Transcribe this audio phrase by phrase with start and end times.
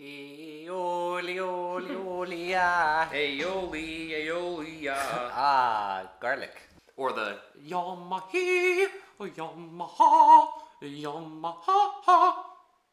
[0.00, 3.08] Aioli, oli, oli, ah.
[3.12, 5.30] Aioli, aioli, ah.
[5.36, 6.56] Ah, garlic.
[6.96, 7.36] Or the
[7.68, 8.86] Yamahi,
[9.20, 10.48] Yamaha,
[10.82, 12.34] Yamaha.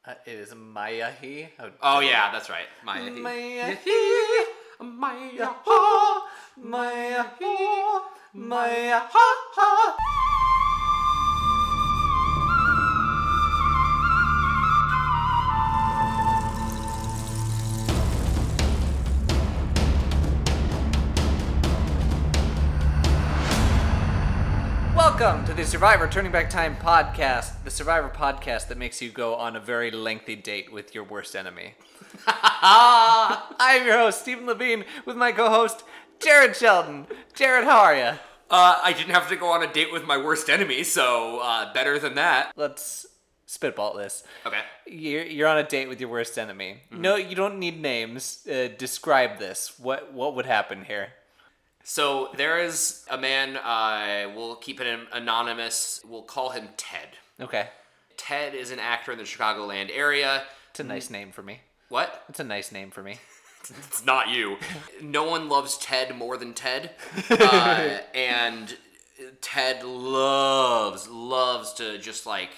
[0.05, 1.49] Uh, it is Mayahi.
[1.57, 2.67] How Oh yeah, that's right.
[2.83, 4.45] My Mayahi,
[4.81, 6.21] Mayaha,
[6.59, 8.01] Mayahi,
[8.33, 10.15] Mayaha.
[25.19, 29.35] Welcome to the Survivor Turning Back Time podcast, the Survivor podcast that makes you go
[29.35, 31.73] on a very lengthy date with your worst enemy.
[32.25, 35.83] I'm your host, Steven Levine, with my co host,
[36.19, 37.05] Jared Sheldon.
[37.33, 38.17] Jared, how are you?
[38.49, 41.73] Uh, I didn't have to go on a date with my worst enemy, so uh,
[41.73, 42.53] better than that.
[42.55, 43.05] Let's
[43.45, 44.23] spitball this.
[44.45, 44.61] Okay.
[44.87, 46.77] You're, you're on a date with your worst enemy.
[46.91, 48.47] No, you don't need names.
[48.47, 49.77] Uh, describe this.
[49.77, 51.09] What what would happen here?
[51.83, 53.57] So there is a man.
[53.57, 56.01] Uh, we'll keep it anonymous.
[56.07, 57.09] We'll call him Ted.
[57.39, 57.69] Okay,
[58.17, 60.43] Ted is an actor in the Chicagoland area.
[60.71, 61.61] it's a nice name for me.
[61.89, 62.23] What?
[62.29, 63.17] It's a nice name for me.
[63.87, 64.57] It's not you.
[65.01, 66.91] No one loves Ted more than Ted.
[67.29, 68.77] Uh, and
[69.41, 72.49] Ted loves, loves to just like,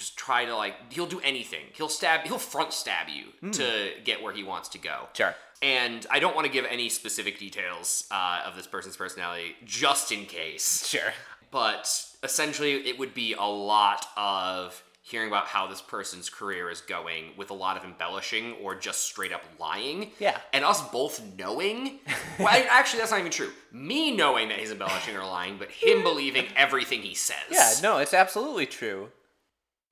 [0.00, 1.66] just try to like, he'll do anything.
[1.74, 5.08] He'll stab, he'll front stab you to get where he wants to go.
[5.12, 5.34] Sure.
[5.62, 10.10] And I don't want to give any specific details uh, of this person's personality just
[10.10, 10.86] in case.
[10.88, 11.12] Sure.
[11.50, 16.80] But essentially, it would be a lot of hearing about how this person's career is
[16.80, 20.12] going with a lot of embellishing or just straight up lying.
[20.18, 20.38] Yeah.
[20.52, 21.98] And us both knowing.
[22.38, 23.50] well, I- actually, that's not even true.
[23.72, 27.36] Me knowing that he's embellishing or lying, but him believing everything he says.
[27.50, 29.08] Yeah, no, it's absolutely true.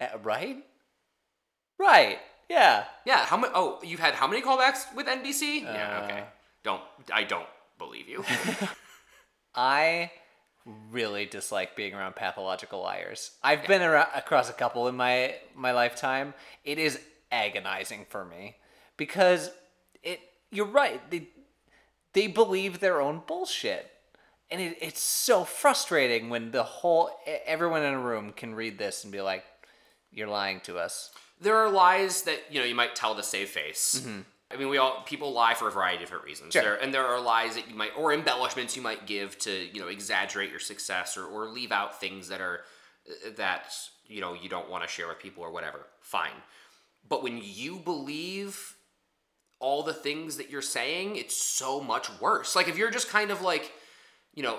[0.01, 0.59] Uh, right?
[1.79, 2.19] Right.
[2.49, 2.85] Yeah.
[3.05, 3.25] Yeah.
[3.25, 3.53] How many?
[3.55, 5.63] Oh, you've had how many callbacks with NBC?
[5.63, 6.01] yeah.
[6.01, 6.25] Uh, Okay.
[6.65, 6.83] Don't.
[7.13, 7.47] I don't
[7.79, 8.25] believe you.
[9.55, 10.11] I
[10.91, 13.33] really dislike being around pathological liars.
[13.43, 16.35] I've been around, across a couple in my my lifetime.
[16.65, 17.01] It is
[17.31, 18.57] agonizing for me
[18.97, 19.51] because
[20.03, 20.21] it.
[20.51, 21.01] You're right.
[21.11, 21.29] They
[22.13, 23.91] they believe their own bullshit,
[24.51, 27.11] and it, it's so frustrating when the whole
[27.47, 29.45] everyone in a room can read this and be like,
[30.11, 31.11] "You're lying to us."
[31.41, 34.07] there are lies that you know you might tell to save face.
[34.51, 36.55] I mean, we all people lie for a variety of different reasons.
[36.55, 36.63] Sure.
[36.63, 39.81] There, and there are lies that you might or embellishments you might give to you
[39.81, 42.61] know exaggerate your success or, or leave out things that are
[43.09, 43.73] uh, that
[44.07, 45.87] you know you don't want to share with people or whatever.
[46.01, 46.43] Fine,
[47.09, 48.75] but when you believe
[49.61, 52.55] all the things that you're saying, it's so much worse.
[52.55, 53.73] Like if you're just kind of like,
[54.33, 54.57] you know,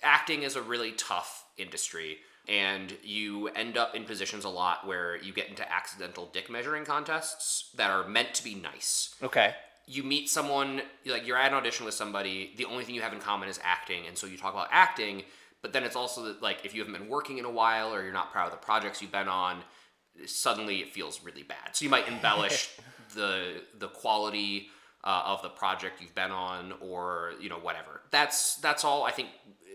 [0.00, 5.16] acting is a really tough industry and you end up in positions a lot where
[5.16, 9.14] you get into accidental dick measuring contests that are meant to be nice.
[9.22, 9.54] Okay.
[9.86, 13.12] You meet someone, like you're at an audition with somebody, the only thing you have
[13.12, 15.22] in common is acting, and so you talk about acting,
[15.62, 18.02] but then it's also that, like if you haven't been working in a while or
[18.02, 19.58] you're not proud of the projects you've been on,
[20.26, 21.74] suddenly it feels really bad.
[21.74, 22.70] So you might embellish
[23.14, 24.68] the the quality
[25.04, 28.02] uh, of the project you've been on, or you know whatever.
[28.10, 29.04] That's that's all.
[29.04, 29.28] I think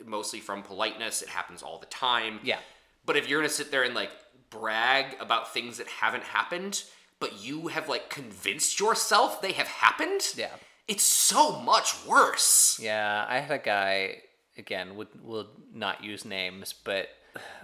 [0.06, 1.22] mostly from politeness.
[1.22, 2.40] It happens all the time.
[2.44, 2.60] Yeah.
[3.06, 4.12] But if you're gonna sit there and like
[4.50, 6.84] brag about things that haven't happened,
[7.20, 10.50] but you have like convinced yourself they have happened, Yeah.
[10.88, 12.80] it's so much worse.
[12.82, 14.22] Yeah, I had a guy
[14.58, 17.10] again would will not use names, but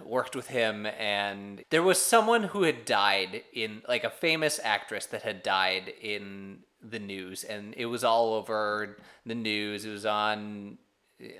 [0.03, 5.05] worked with him and there was someone who had died in like a famous actress
[5.05, 8.97] that had died in the news and it was all over
[9.27, 9.85] the news.
[9.85, 10.79] It was on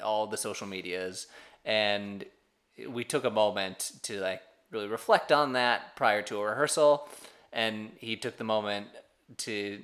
[0.04, 1.28] all the social medias.
[1.66, 2.26] And
[2.88, 4.42] we took a moment to like
[4.72, 7.08] really reflect on that prior to a rehearsal.
[7.52, 8.88] And he took the moment
[9.38, 9.82] to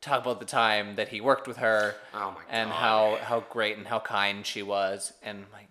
[0.00, 3.76] talk about the time that he worked with her Oh my and how how great
[3.76, 5.12] and how kind she was.
[5.22, 5.68] And like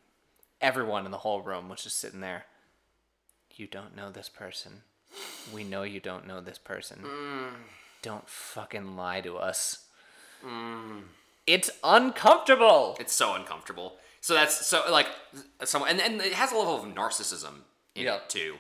[0.62, 2.46] everyone in the whole room was just sitting there
[3.60, 4.84] you don't know this person.
[5.54, 7.00] We know you don't know this person.
[7.04, 7.56] Mm.
[8.02, 9.86] don't fucking lie to us.
[10.46, 11.02] Mm.
[11.48, 13.96] It's uncomfortable It's so uncomfortable.
[14.22, 15.08] So that's so like
[15.64, 17.62] someone, and, and it has a level of narcissism
[17.96, 18.16] in Yeah.
[18.18, 18.56] it too.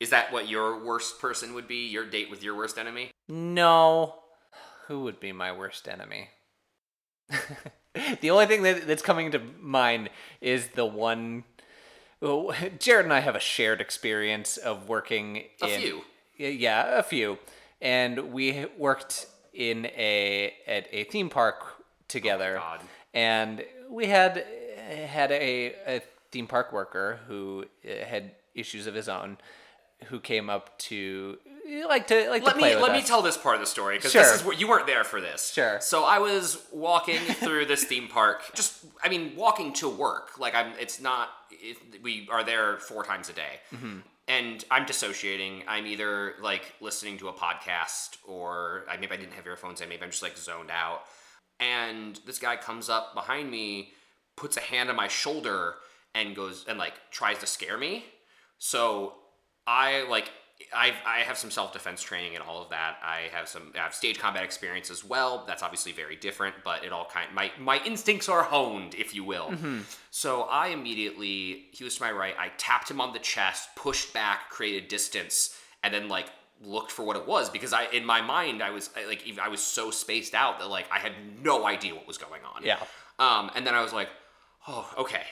[0.00, 1.86] Is that what your worst person would be?
[1.88, 3.10] Your date with your worst enemy?
[3.28, 4.14] No.
[4.86, 6.30] Who would be my worst enemy?
[8.20, 10.08] the only thing that, that's coming to mind
[10.40, 11.44] is the one.
[12.20, 15.80] Well, Jared and I have a shared experience of working A in.
[15.80, 16.00] few.
[16.36, 17.38] Yeah, a few.
[17.80, 21.77] And we worked in a at a theme park
[22.08, 22.54] together.
[22.58, 22.80] God.
[23.14, 24.44] And we had
[25.06, 29.38] had a, a theme park worker who uh, had issues of his own
[30.06, 31.38] who came up to
[31.88, 34.12] like to like let to me let me tell this part of the story because
[34.12, 34.22] Sure.
[34.22, 35.52] this is what you weren't there for this.
[35.52, 35.80] Sure.
[35.80, 40.38] So I was walking through this theme park, just I mean walking to work.
[40.38, 41.28] Like I'm, it's not.
[41.50, 43.98] It, we are there four times a day, Mm-hmm.
[44.28, 45.64] and I'm dissociating.
[45.66, 49.88] I'm either like listening to a podcast, or I maybe I didn't have earphones in.
[49.88, 51.02] Maybe I'm just like zoned out.
[51.60, 53.92] And this guy comes up behind me,
[54.36, 55.74] puts a hand on my shoulder,
[56.14, 58.04] and goes and like tries to scare me.
[58.58, 59.14] So
[59.66, 60.30] I like
[60.72, 62.96] I I have some self defense training and all of that.
[63.02, 65.44] I have some I have stage combat experience as well.
[65.46, 69.24] That's obviously very different, but it all kind my my instincts are honed, if you
[69.24, 69.50] will.
[69.50, 69.80] Mm-hmm.
[70.10, 72.34] So I immediately he was to my right.
[72.38, 76.26] I tapped him on the chest, pushed back, created distance, and then like
[76.62, 79.48] looked for what it was because I in my mind I was I, like I
[79.48, 81.12] was so spaced out that like I had
[81.42, 82.64] no idea what was going on.
[82.64, 82.78] Yeah.
[83.18, 84.08] Um, and then I was like,
[84.66, 85.22] oh, okay,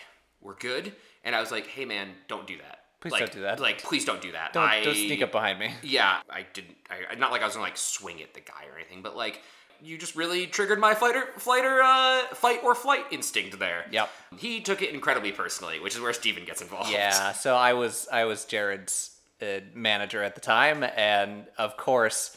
[0.40, 0.92] we're good.
[1.24, 2.80] And I was like, hey man, don't do that.
[3.00, 3.60] Please like, don't do that.
[3.60, 4.52] Like, please don't do that.
[4.52, 5.72] Don't, I, don't sneak up behind me.
[5.82, 6.76] Yeah, I didn't.
[6.90, 9.42] I, not like I was gonna like swing at the guy or anything, but like
[9.82, 13.84] you just really triggered my fighter, fighter, uh, fight or flight instinct there.
[13.90, 14.10] Yep.
[14.38, 16.90] He took it incredibly personally, which is where Steven gets involved.
[16.90, 22.34] Yeah, so I was I was Jared's Uh, manager at the time, and of course,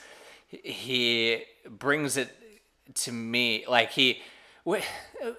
[0.49, 2.29] he brings it
[2.93, 4.19] to me like he.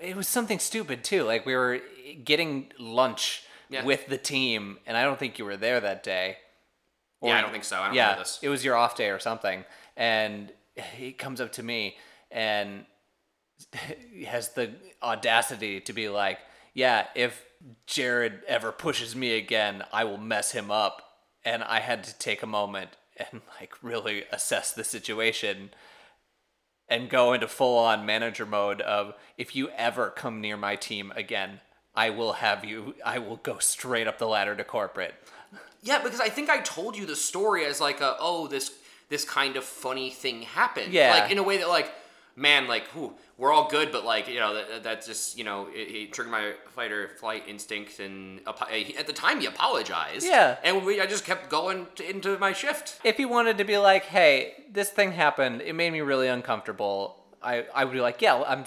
[0.01, 1.25] It was something stupid too.
[1.25, 1.81] Like we were
[2.25, 3.85] getting lunch Yeah.
[3.85, 6.39] with the team, and I don't think you were there that day.
[7.23, 7.79] yeah, I don't think so.
[7.81, 9.67] I don't yeah, it was your off day or something,
[9.99, 10.51] and
[10.95, 11.99] he comes up to me
[12.31, 12.87] and
[14.27, 14.73] has the
[15.03, 16.39] audacity to be like,
[16.73, 17.45] "Yeah, if
[17.87, 21.03] Jared ever pushes me again, I will mess him up."
[21.45, 25.71] And I had to take a moment and like really assess the situation
[26.89, 31.13] and go into full on manager mode of if you ever come near my team
[31.15, 31.61] again,
[31.95, 35.15] I will have you I will go straight up the ladder to corporate.
[35.83, 38.73] Yeah, because I think I told you the story as like a oh this
[39.09, 40.93] this kind of funny thing happened.
[40.93, 41.21] Yeah.
[41.21, 41.93] Like in a way that like
[42.41, 45.69] man like whew, we're all good, but like you know that that's just you know
[45.73, 48.41] it, it triggered my fight or flight instinct and
[48.71, 50.27] eh, at the time he apologized.
[50.27, 50.57] Yeah.
[50.65, 52.99] And we I just kept going to, into my shift.
[53.05, 55.61] if he wanted to be like, "Hey, this thing happened.
[55.61, 58.65] It made me really uncomfortable," I I would be like, "Yeah, I'm.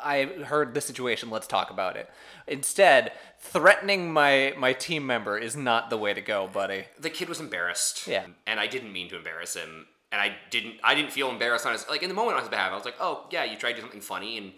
[0.00, 1.30] I heard the situation.
[1.30, 2.08] Let's talk about it."
[2.46, 6.84] Instead, threatening my my team member is not the way to go, buddy.
[6.98, 8.06] The kid was embarrassed.
[8.06, 8.26] Yeah.
[8.46, 9.86] And I didn't mean to embarrass him.
[10.10, 12.48] And I didn't I didn't feel embarrassed on his like in the moment on his
[12.48, 12.72] behalf.
[12.72, 14.52] I was like, oh yeah, you tried to do something funny and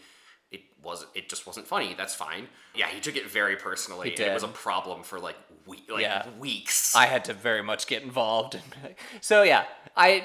[0.52, 1.94] it wasn't it just wasn't funny.
[1.96, 2.46] That's fine.
[2.74, 4.10] Yeah, he took it very personally.
[4.12, 5.36] It was a problem for like
[5.66, 6.28] we- like Yeah.
[6.38, 6.94] weeks.
[6.94, 8.54] I had to very much get involved.
[8.54, 9.64] and be like- so yeah,
[9.96, 10.24] I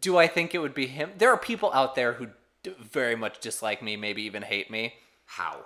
[0.00, 0.16] do.
[0.16, 1.12] I think it would be him.
[1.18, 2.28] There are people out there who
[2.64, 4.94] d- very much dislike me, maybe even hate me.
[5.26, 5.64] How?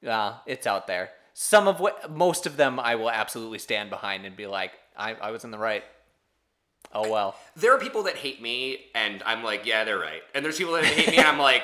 [0.00, 1.10] Yeah, it's out there.
[1.34, 5.14] Some of what, most of them, I will absolutely stand behind and be like, I,
[5.14, 5.82] I was in the right.
[6.92, 7.36] Oh well.
[7.56, 10.22] There are people that hate me and I'm like, yeah, they're right.
[10.34, 11.62] And there's people that hate me and I'm like,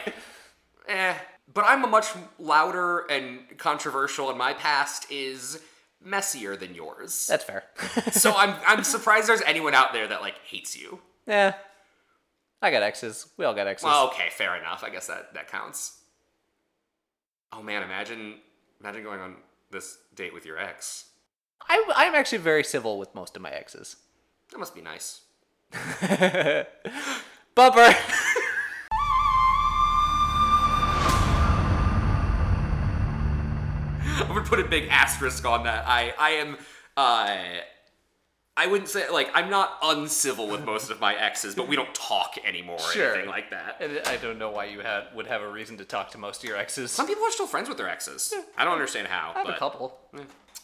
[0.88, 1.14] eh.
[1.52, 2.06] But I'm a much
[2.38, 5.61] louder and controversial and my past is
[6.02, 7.26] messier than yours.
[7.26, 7.64] That's fair.
[8.12, 11.00] so I'm I'm surprised there's anyone out there that like hates you.
[11.26, 11.55] yeah.
[12.62, 13.26] I got exes.
[13.38, 13.84] We all got exes.
[13.84, 14.84] Well, okay, fair enough.
[14.84, 15.96] I guess that that counts.
[17.52, 18.34] Oh man, imagine
[18.81, 19.37] imagine going on
[19.70, 21.06] this date with your ex.
[21.69, 23.96] I, I'm actually very civil with most of my exes.
[24.52, 25.20] That must be nice.
[27.55, 27.94] Bumper.
[34.02, 35.85] I'm gonna put a big asterisk on that.
[35.87, 36.57] I I am
[36.97, 37.37] uh
[38.57, 41.95] I wouldn't say like I'm not uncivil with most of my exes, but we don't
[41.95, 43.12] talk anymore or Sure.
[43.14, 43.76] anything like that.
[43.80, 46.42] And I don't know why you had would have a reason to talk to most
[46.42, 46.90] of your exes.
[46.90, 48.35] Some people are still friends with their exes.
[48.57, 49.33] I don't understand how.
[49.35, 49.99] I have but a couple.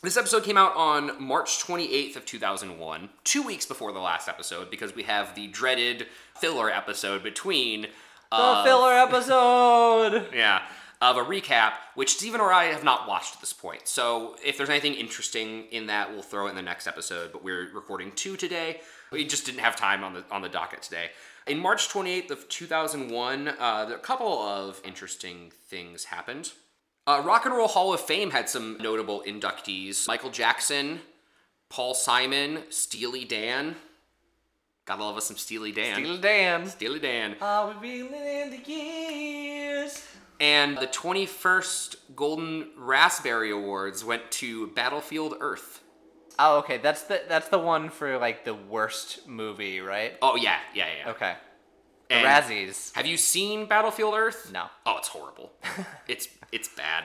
[0.03, 4.71] This episode came out on March 28th of 2001, two weeks before the last episode,
[4.71, 6.07] because we have the dreaded
[6.39, 7.83] filler episode between.
[7.83, 7.89] The
[8.37, 10.29] Uh, filler episode.
[10.35, 10.63] yeah,
[11.01, 13.89] of a recap, which Steven or I have not watched at this point.
[13.89, 17.33] So if there's anything interesting in that, we'll throw it in the next episode.
[17.33, 18.81] But we're recording two today.
[19.11, 21.11] We just didn't have time on the on the docket today.
[21.47, 26.53] In March 28th of 2001, uh, a couple of interesting things happened.
[27.07, 31.01] Uh, Rock and Roll Hall of Fame had some notable inductees: Michael Jackson,
[31.69, 33.77] Paul Simon, Steely Dan.
[34.87, 35.95] Gotta love us some Steely Dan.
[35.95, 36.67] Steely Dan.
[36.67, 37.37] Steely Dan.
[37.41, 40.07] Are we reeling in the years?
[40.39, 45.83] And the 21st Golden Raspberry Awards went to Battlefield Earth.
[46.39, 46.79] Oh, okay.
[46.79, 50.15] That's the that's the one for like the worst movie, right?
[50.21, 51.11] Oh yeah, yeah, yeah.
[51.11, 51.35] Okay.
[52.09, 52.95] The And Razzies.
[52.95, 54.53] Have you seen Battlefield Earth?
[54.53, 54.67] No.
[54.85, 55.53] Oh, it's horrible.
[56.09, 57.05] it's it's bad.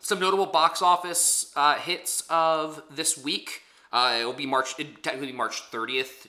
[0.00, 3.62] Some notable box office uh, hits of this week.
[3.92, 6.26] Uh, it will be March, it technically March 30th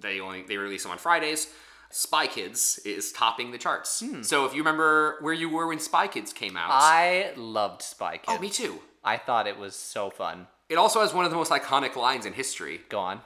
[0.00, 1.52] they only they release them on Fridays.
[1.90, 4.02] Spy Kids is topping the charts.
[4.22, 8.18] So if you remember where you were when Spy Kids came out, I loved Spy
[8.18, 8.26] Kids.
[8.28, 8.78] oh me too.
[9.02, 10.46] I thought it was so fun.
[10.68, 12.80] It also has one of the most iconic lines in history.
[12.90, 13.20] Go on.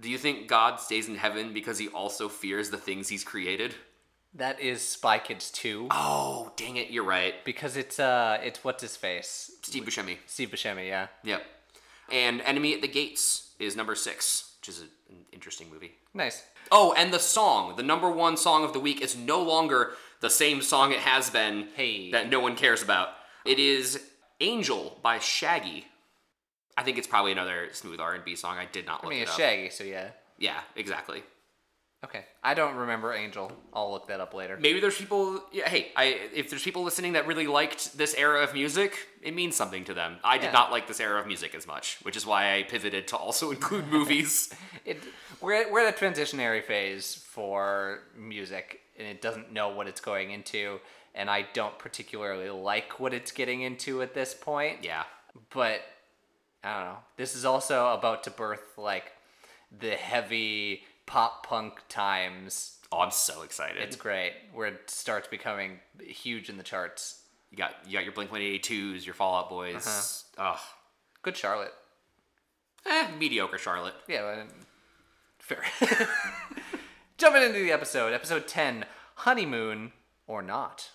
[0.00, 3.74] Do you think God stays in heaven because he also fears the things he's created?
[4.34, 7.34] That is Spy Kids 2 Oh, dang it, you're right.
[7.44, 9.50] because it's uh it's what's his face?
[9.62, 10.16] Steve Buscemi.
[10.26, 11.08] Steve Buscemi, yeah.
[11.24, 11.42] Yep.
[12.10, 15.92] And Enemy at the Gates is number six, which is an interesting movie.
[16.14, 16.44] Nice.
[16.70, 20.30] Oh, and the song, the number one song of the week, is no longer the
[20.30, 22.10] same song it has been Hey.
[22.12, 23.08] that no one cares about.
[23.44, 24.00] It is
[24.40, 25.86] Angel by Shaggy.
[26.76, 28.56] I think it's probably another smooth R&B song.
[28.56, 29.36] I did not I look mean, it it's.
[29.36, 30.08] Shaggy, so yeah.
[30.38, 31.22] Yeah, exactly.
[32.04, 32.24] Okay.
[32.42, 33.52] I don't remember Angel.
[33.72, 34.58] I'll look that up later.
[34.60, 35.40] Maybe there's people.
[35.52, 39.34] Yeah, hey, I, if there's people listening that really liked this era of music, it
[39.34, 40.16] means something to them.
[40.24, 40.52] I did Yeah.
[40.52, 43.52] not like this era of music as much, which is why I pivoted to also
[43.52, 44.52] include movies.
[44.84, 45.00] It,
[45.40, 50.80] we're, we're a transitionary phase for music, and it doesn't know what it's going into,
[51.14, 54.78] and I don't particularly like what it's getting into at this point.
[54.82, 55.04] yeah.
[55.50, 55.80] But
[56.64, 56.98] I don't know.
[57.16, 59.12] This is also about to birth like
[59.76, 62.78] the heavy pop punk times.
[62.90, 63.82] Oh, I'm so excited.
[63.82, 67.22] It's great where it starts becoming huge in the charts.
[67.50, 70.24] You got you got your Blink 182s, your Fallout Boys.
[70.38, 70.58] Ugh.
[71.22, 71.72] Good Charlotte.
[72.84, 73.94] Eh, mediocre Charlotte.
[74.08, 74.46] Yeah, well,
[75.38, 75.62] fair.
[77.18, 78.84] Jumping into the episode, episode 10
[79.16, 79.92] Honeymoon
[80.26, 80.90] or Not.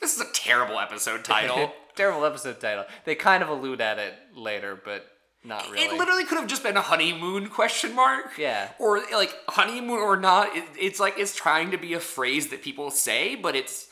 [0.00, 1.72] This is a terrible episode title.
[1.96, 2.84] Terrible episode title.
[3.06, 5.06] They kind of allude at it later, but
[5.44, 5.84] not really.
[5.84, 8.36] It literally could have just been a honeymoon question mark.
[8.38, 8.70] Yeah.
[8.78, 10.56] Or like honeymoon or not.
[10.56, 13.88] It, it's like it's trying to be a phrase that people say, but it's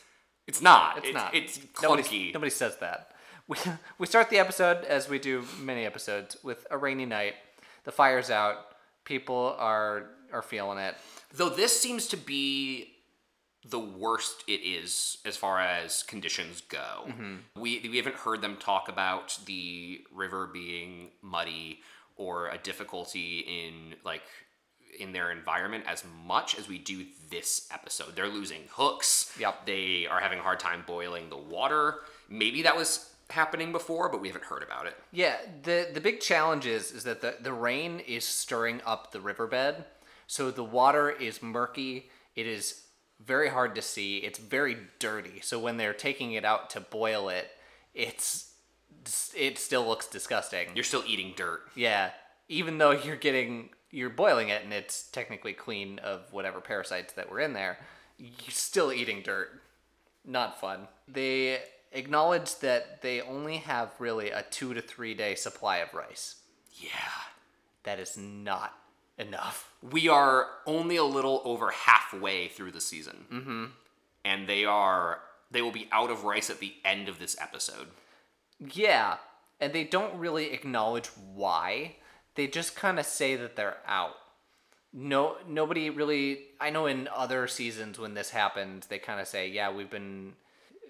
[0.46, 0.98] it's not.
[0.98, 1.34] It's not.
[1.34, 2.34] It's Nobody, clunky.
[2.34, 3.12] nobody says that.
[3.48, 3.56] We,
[3.98, 7.34] we start the episode, as we do many episodes, with a rainy night.
[7.84, 8.56] The fire's out.
[9.04, 10.96] People are are feeling it.
[11.32, 12.93] Though this seems to be
[13.68, 17.06] the worst it is as far as conditions go.
[17.06, 17.35] Mm-hmm.
[17.61, 21.80] We we haven't heard them talk about the river being muddy
[22.16, 24.23] or a difficulty in like
[24.99, 28.14] in their environment as much as we do this episode.
[28.14, 29.35] They're losing hooks.
[29.38, 29.66] Yep.
[29.66, 32.00] They are having a hard time boiling the water.
[32.28, 34.97] Maybe that was happening before, but we haven't heard about it.
[35.12, 39.21] Yeah, the the big challenge is is that the, the rain is stirring up the
[39.21, 39.85] riverbed.
[40.26, 42.11] So the water is murky.
[42.37, 42.83] It is
[43.26, 44.18] very hard to see.
[44.18, 45.40] It's very dirty.
[45.40, 47.50] So when they're taking it out to boil it,
[47.94, 48.52] it's
[49.36, 50.68] it still looks disgusting.
[50.74, 51.62] You're still eating dirt.
[51.74, 52.10] Yeah,
[52.48, 57.30] even though you're getting you're boiling it and it's technically clean of whatever parasites that
[57.30, 57.78] were in there,
[58.18, 59.62] you're still eating dirt.
[60.24, 60.88] Not fun.
[61.06, 61.62] They
[61.92, 66.36] acknowledge that they only have really a 2 to 3 day supply of rice.
[66.72, 66.90] Yeah.
[67.84, 68.74] That is not
[69.18, 69.71] enough.
[69.83, 73.64] we are only a little over halfway through the season mm-hmm.
[74.25, 77.88] and they are they will be out of rice at the end of this episode
[78.59, 79.16] Yeah,
[79.61, 81.97] and they don't really acknowledge why.
[82.35, 84.14] They just kind of say that they're out.
[84.92, 86.38] No, nobody really.
[86.61, 90.35] I know in other seasons when this happened, they kind of say, "Yeah, we've been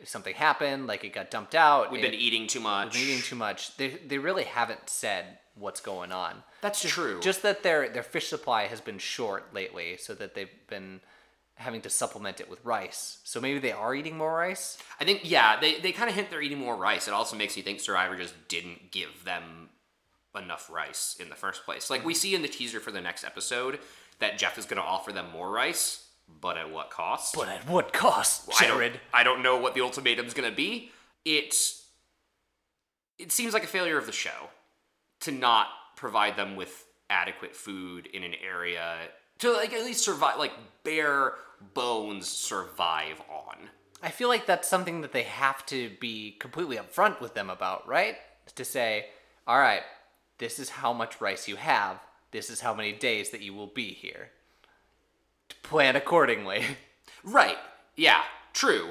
[0.05, 1.91] something happened, like it got dumped out.
[1.91, 5.39] we've it- been eating too much been eating too much." They they really haven't said
[5.57, 6.43] what's going on.
[6.61, 10.49] that's true Just that their their fish supply has been short lately, so that they've
[10.69, 11.01] been
[11.57, 13.19] having to supplement it with rice.
[13.23, 14.79] So maybe they are eating more rice.
[15.01, 17.57] i think yeah they, they kind of hint they're eating more rice it also makes
[17.57, 19.69] you think survivor just didn't give them
[20.37, 22.19] enough rice in the first place like we mm-hmm.
[22.19, 23.79] see in the teaser for the next episode
[24.19, 26.05] that jeff is going to offer them more rice
[26.41, 29.81] but at what cost But at what cost, I don't- I don't know what the
[29.83, 30.91] ultimatum's going to be.
[31.25, 31.55] It
[33.19, 34.51] it seems like a failure of the show
[35.25, 38.97] to not provide them with adequate food in an area
[39.39, 40.53] to like at least survive like
[40.85, 41.35] bare
[41.75, 43.57] bones survive on.
[44.03, 47.89] I feel like that's something that they have to be completely upfront with them about,
[47.89, 48.17] right?
[48.55, 49.07] To say,
[49.47, 49.83] all right,
[50.39, 52.01] this is how much rice you have.
[52.31, 54.31] This is how many days that you will be here.
[55.49, 56.65] To plan accordingly.
[57.27, 57.57] Right.
[57.97, 58.21] Yeah,
[58.53, 58.91] true.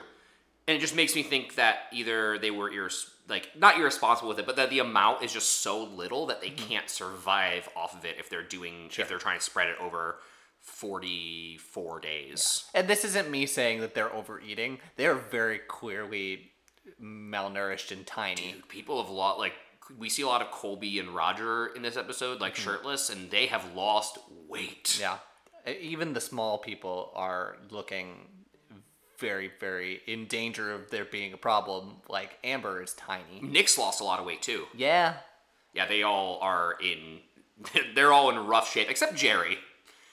[0.67, 4.39] And it just makes me think that either they were irres- like not irresponsible with
[4.39, 6.69] it, but that the amount is just so little that they mm-hmm.
[6.69, 10.17] can't survive off of it if they're doing if they're trying to spread it over
[10.61, 12.65] 44 days.
[12.73, 14.79] And this isn't me saying that they're overeating.
[14.95, 16.51] They're very clearly
[17.01, 18.55] malnourished and tiny.
[18.69, 19.53] people have lost like
[19.97, 22.63] we see a lot of Colby and Rodger in this episode like mm-hmm.
[22.63, 24.17] shirtless and they have lost
[24.47, 24.97] weight.
[24.99, 25.17] Yeah.
[25.67, 28.27] Even the small people are looking
[29.23, 31.95] very, very in danger of there being a problem.
[32.09, 33.39] Like Amber is tiny.
[33.41, 34.65] Nick's lost a lot of weight too.
[34.75, 35.15] Yeah.
[35.73, 37.19] Yeah, they all are in
[37.95, 39.55] they're all in rough shape except Jerri.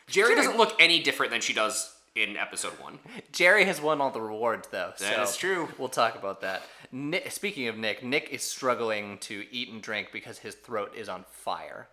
[0.09, 3.01] Jerri doesn't look any different than she does in episode one.
[3.33, 4.93] Jerri has won all the rewards, though.
[4.99, 5.69] That so is true.
[5.79, 6.63] We'll talk about that.
[6.91, 11.09] Nick, speaking of Nick, Nick is struggling to eat and drink because his throat is
[11.09, 11.87] on fire.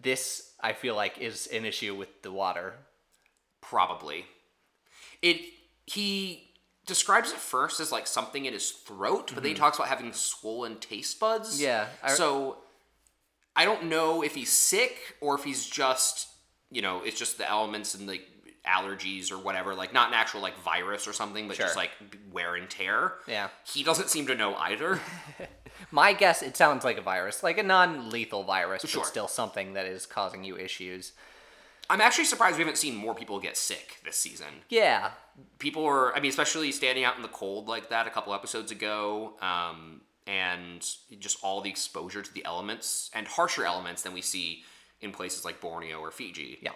[0.00, 2.74] This, I feel like, is an issue with the water.
[3.60, 4.26] Probably.
[5.20, 5.40] It
[5.88, 6.47] he
[6.88, 10.12] describes it first as like something in his throat, but then he talks about having
[10.12, 11.54] swollen taste buds.
[11.54, 11.62] Mm-hmm.
[11.64, 12.56] Yeah, I- so
[13.54, 16.28] I don't know if he's sick or if he's just
[16.70, 18.26] you know, it's just the elements and like
[18.66, 21.90] allergies or whatever, like not an actual like virus or something, but just like
[22.30, 23.14] wear and tear.
[23.26, 23.48] Yeah.
[23.64, 25.00] He doesn't seem to know either.
[25.90, 29.00] My guess, it sounds like a virus, like a non-lethal virus, Sure.
[29.00, 31.12] but still something that is causing you issues.
[31.90, 34.62] I'm actually surprised we haven't seen more people get sick this season.
[34.68, 35.10] Yeah,
[35.58, 38.72] people were i mean especially standing out in the cold like that a couple episodes
[38.72, 40.80] ago um, and
[41.20, 44.64] just all the exposure to the elements and harsher elements than we see
[45.00, 46.72] in places like borneo or fiji yeah.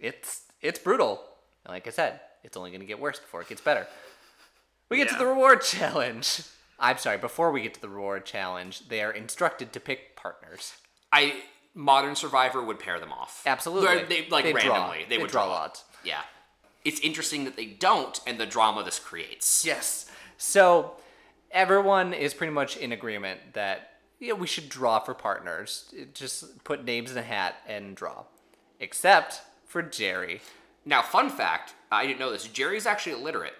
[0.00, 1.22] It's it's brutal.
[1.64, 3.86] And Like I said, it's only going to get worse before it gets better.
[4.88, 6.42] We get to the reward challenge.
[6.78, 7.18] I'm sorry.
[7.18, 10.74] Before we get to the reward challenge, they are instructed to pick partners.
[11.12, 11.42] i
[11.74, 14.04] modern survivor would pair them off Absolutely.
[14.04, 14.72] they, like They'd draw.
[14.74, 15.84] randomly they They'd would draw lots.
[16.04, 16.20] yeah
[16.84, 20.10] it's interesting that they don't and the drama this creates Yes.
[20.36, 20.92] So
[21.50, 23.86] everyone is pretty much in agreement that
[24.18, 25.94] yeah, we should draw for partners.
[26.12, 28.24] Just put names in a hat and draw.
[28.78, 30.40] Except for Jerri.
[30.84, 33.54] now fun fact i didn't know this jerri's actually illiterate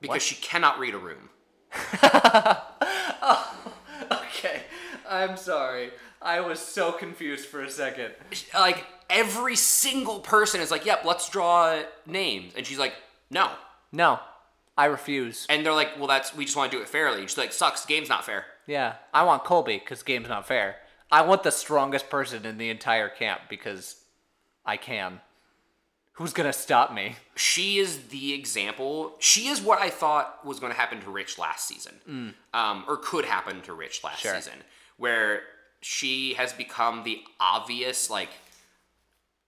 [0.00, 1.28] because she cannot read a room
[2.02, 3.54] oh,
[4.10, 4.62] Okay.
[5.08, 5.90] I'm sorry.
[6.24, 8.14] I was so confused for a second.
[8.54, 12.94] like every single person is like, "Yep, let's draw names," and she's like,
[13.30, 13.52] "No,"
[13.92, 14.18] No.
[14.76, 15.46] I refuse.
[15.48, 17.52] and they're like, "Well, that's we just want to do it fairly." And she's like,
[17.52, 18.94] "Sucks, game's not fair." Yeah.
[19.12, 20.76] I want Colby because game's not fair.
[21.12, 23.96] I want the strongest person in the entire camp because
[24.66, 25.20] I can.
[26.14, 27.16] Who's gonna stop me?
[27.36, 29.14] She is the example.
[29.20, 32.96] She is what I thought was going to happen to Rich last season, um, or
[32.96, 34.34] could happen to Rich last Sure.
[34.36, 34.62] season,
[34.96, 35.42] where
[35.86, 38.30] she has become the obvious like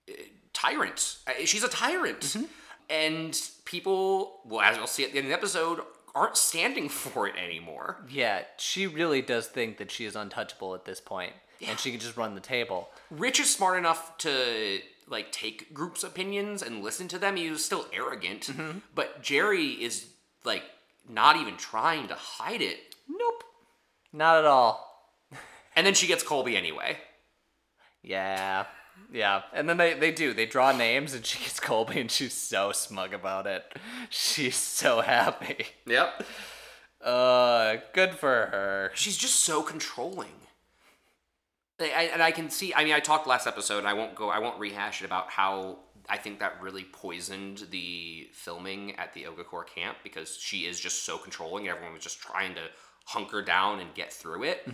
[0.07, 0.13] uh,
[0.53, 1.17] tyrant.
[1.25, 2.35] Uh, She's a tyrant,
[2.91, 5.79] and people, well, as we'll see at the end of the episode,
[6.13, 8.03] aren't standing for it anymore.
[8.07, 11.33] Yeah, she really does think that she is untouchable at this point,
[11.67, 12.89] and she can just run the table.
[13.09, 17.35] Rich is smart enough to like take groups' opinions and listen to them.
[17.35, 18.51] He was still arrogant,
[18.93, 20.05] but Jerri is
[20.43, 20.63] like
[21.09, 22.77] not even trying to hide it.
[23.09, 23.43] Nope.
[24.13, 24.86] Not at all.
[25.77, 26.97] And then she gets Colby anyway.
[28.01, 28.65] Yeah.
[29.13, 29.43] Yeah.
[29.53, 30.33] And then they, they do.
[30.33, 33.63] They draw names and she gets Colby and she's so smug about it.
[34.09, 35.67] She's so happy.
[35.85, 36.23] Yep.
[36.99, 38.91] Uh, good for her.
[38.95, 40.31] She's just so controlling.
[41.79, 42.73] I, and I can see.
[42.73, 44.29] I mean, I talked last episode, and I won't go.
[44.29, 45.77] I won't rehash it about how
[46.09, 51.05] I think that really poisoned the filming at the Ogakor camp because she is just
[51.05, 51.67] so controlling.
[51.67, 52.63] And everyone was just trying to
[53.05, 54.67] hunker down and get through it.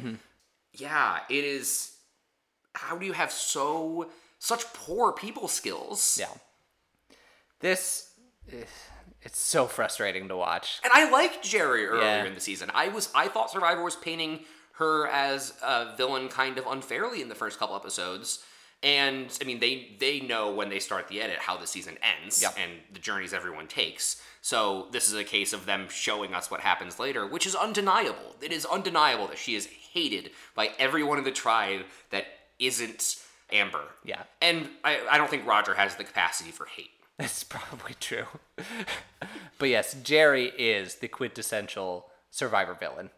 [0.73, 1.91] Yeah, it is.
[2.75, 4.09] How do you have so
[4.39, 6.17] such poor people skills?
[6.19, 6.27] Yeah.
[7.59, 8.11] This,
[8.51, 8.63] eh,
[9.21, 10.79] it's so frustrating to watch.
[10.83, 12.25] And I liked Jerri earlier Yeah.
[12.25, 12.71] in the season.
[12.73, 17.29] I was I thought Survivor was painting her as a villain kind of unfairly in
[17.29, 18.43] the first couple episodes.
[18.81, 22.41] And I mean they they know when they start the edit how the season ends
[22.41, 22.55] Yep.
[22.57, 24.21] and the journeys everyone takes.
[24.41, 28.35] So this is a case of them showing us what happens later, which is undeniable.
[28.41, 32.25] It is undeniable that she is hated by everyone in the tribe that
[32.59, 33.17] isn't
[33.51, 33.83] Amber.
[34.03, 34.23] Yeah.
[34.41, 36.91] And I, I don't think Rodger has the capacity for hate.
[37.17, 38.25] That's probably true.
[39.59, 43.11] but yes, Jerri is the quintessential survivor villain.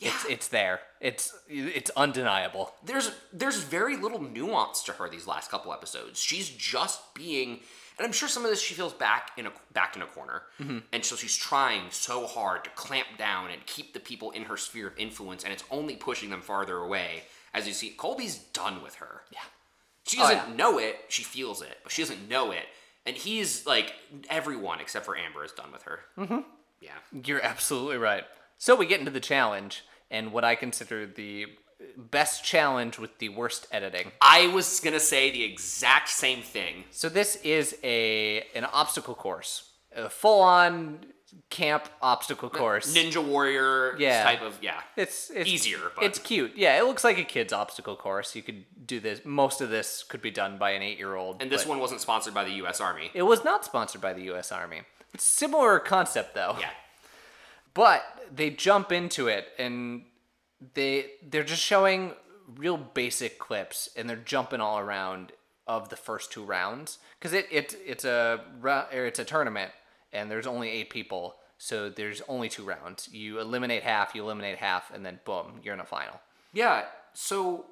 [0.00, 0.80] It's it's there.
[1.02, 2.72] It's it's undeniable.
[2.82, 6.18] there's there's very little nuance to her these last couple episodes.
[6.18, 7.60] She's just being,
[7.98, 10.42] and I'm sure some of this she feels back in a backed in a corner,
[10.92, 14.56] and so she's trying so hard to clamp down and keep the people in her
[14.56, 17.24] sphere of influence, and it's only pushing them farther away.
[17.52, 19.22] As you see, Colby's done with her.
[19.32, 19.40] Yeah.
[20.06, 20.56] She Oh, doesn't yeah.
[20.56, 20.96] know it.
[21.08, 22.64] She feels it, but she doesn't know it.
[23.06, 23.92] And he's like
[24.28, 26.00] everyone except for Amber is done with her.
[26.16, 26.38] Mm-hmm.
[26.80, 26.90] Yeah.
[27.24, 28.24] You're absolutely right.
[28.58, 31.46] So we get into the challenge and what I consider the
[31.96, 34.12] best challenge with the worst editing.
[34.20, 36.84] I was gonna say the exact same thing.
[36.90, 41.00] So this is a an obstacle course, a full on
[41.48, 42.92] camp obstacle course.
[42.94, 44.24] Ninja Warrior Yeah.
[44.24, 44.80] type of yeah.
[44.96, 46.52] It's, it's Easier, but- it's cute.
[46.56, 48.34] Yeah, it looks like a kid's obstacle course.
[48.34, 49.20] You could do this.
[49.24, 51.40] Most of this could be done by an eight year old.
[51.40, 52.80] And this one wasn't sponsored by the U.S.
[52.80, 53.10] Army.
[53.14, 54.50] it was not sponsored by the U.S.
[54.52, 54.82] Army.
[55.14, 56.56] It's similar concept though.
[56.60, 56.70] Yeah.
[57.74, 58.02] But
[58.34, 60.02] they jump into it and
[60.74, 62.14] they they're just showing
[62.56, 65.32] real basic clips and they're jumping all around
[65.66, 68.40] of the first two rounds because it, it it's a
[68.92, 69.70] it's a tournament
[70.12, 73.08] and there's only eight people, so there's only two rounds.
[73.12, 76.20] You eliminate half, you eliminate half, and then boom, you're in a final.
[76.52, 76.84] Yeah.
[77.12, 77.66] So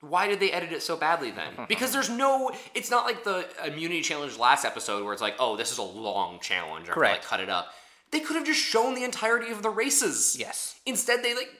[0.00, 1.52] why did they edit it so badly then?
[1.68, 2.50] Because there's no.
[2.74, 5.82] It's not like the immunity challenge last episode where it's like, oh, this is a
[5.82, 6.88] long challenge.
[6.88, 7.22] Or Correct.
[7.22, 7.68] Like cut it up.
[8.10, 10.36] They could have just shown the entirety of the races.
[10.38, 10.80] Yes.
[10.86, 11.50] Instead, they like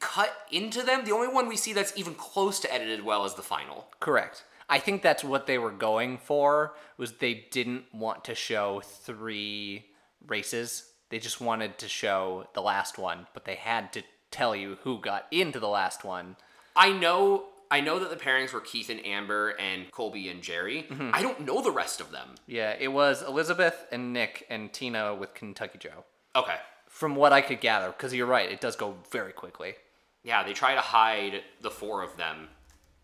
[0.00, 1.04] cut into them.
[1.04, 3.86] The only one we see that's even close to edited well is the final.
[4.00, 4.44] Correct.
[4.68, 9.86] I think that's what they were going for was they didn't want to show three
[10.26, 10.90] races.
[11.10, 14.98] They just wanted to show the last one, but they had to tell you who
[15.00, 16.36] got into the last one.
[16.74, 17.46] I know.
[17.70, 20.86] I know that the pairings were Keith and Amber and Colby and Jerri.
[20.86, 21.10] Mm-hmm.
[21.12, 22.36] I don't know the rest of them.
[22.46, 26.04] Yeah, it was Elizabeth and Nick and Tina with Kentucky Joe.
[26.36, 26.56] Okay.
[26.94, 29.74] From what I could gather, because you're right, it does go very quickly.
[30.22, 32.48] Yeah, they try to hide the four of them.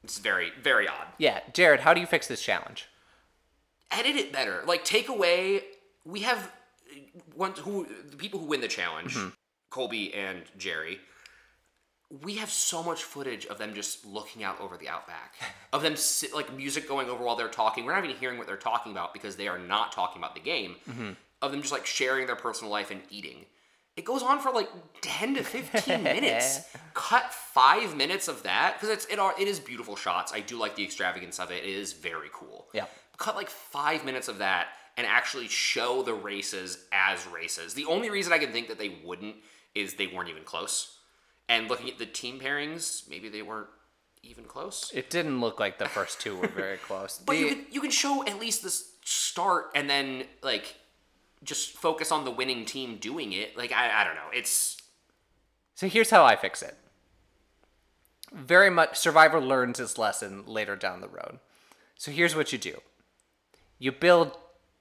[0.04, 1.08] It's very, very odd.
[1.18, 2.86] Yeah, Jared, how do you fix this challenge?
[3.90, 4.62] edit it better.
[4.66, 5.62] Like take away.
[6.04, 6.38] We have
[6.90, 6.98] uh,
[7.34, 9.30] one who the people who win the challenge, mm-hmm.
[9.70, 10.98] Colby and Jerri.
[12.22, 15.34] We have so much footage of them just looking out over the outback,
[15.72, 17.84] of them sit, like music going over while they're talking.
[17.84, 20.40] We're not even hearing what they're talking about because they are not talking about the
[20.40, 20.76] game.
[20.88, 21.10] Mm-hmm.
[21.42, 23.46] Of them just like sharing their personal life and eating.
[23.96, 24.68] It goes on for like
[25.02, 26.60] ten to fifteen minutes.
[26.94, 30.32] Cut five minutes of that because it's it are it is beautiful shots.
[30.32, 31.64] I do like the extravagance of it.
[31.64, 32.86] It is very cool Yeah.
[33.18, 37.74] cut like five minutes of that and actually show the races as races.
[37.74, 39.36] The only reason I can think that they wouldn't
[39.74, 40.96] is they weren't even close.
[41.48, 43.68] And looking at the team pairings, maybe they weren't
[44.22, 44.90] even close.
[44.94, 47.18] It didn't look like the first two were very close.
[47.24, 48.70] But The- you can you can show at least the
[49.04, 50.74] start and then like
[51.42, 53.56] just focus on the winning team doing it.
[53.56, 54.30] Like I, I don't know.
[54.32, 54.76] It's
[55.74, 56.76] So here's how I fix it.
[58.32, 61.38] Very much Survivor learns its lesson later down the road.
[61.96, 62.80] So here's what you do.
[63.78, 64.36] You build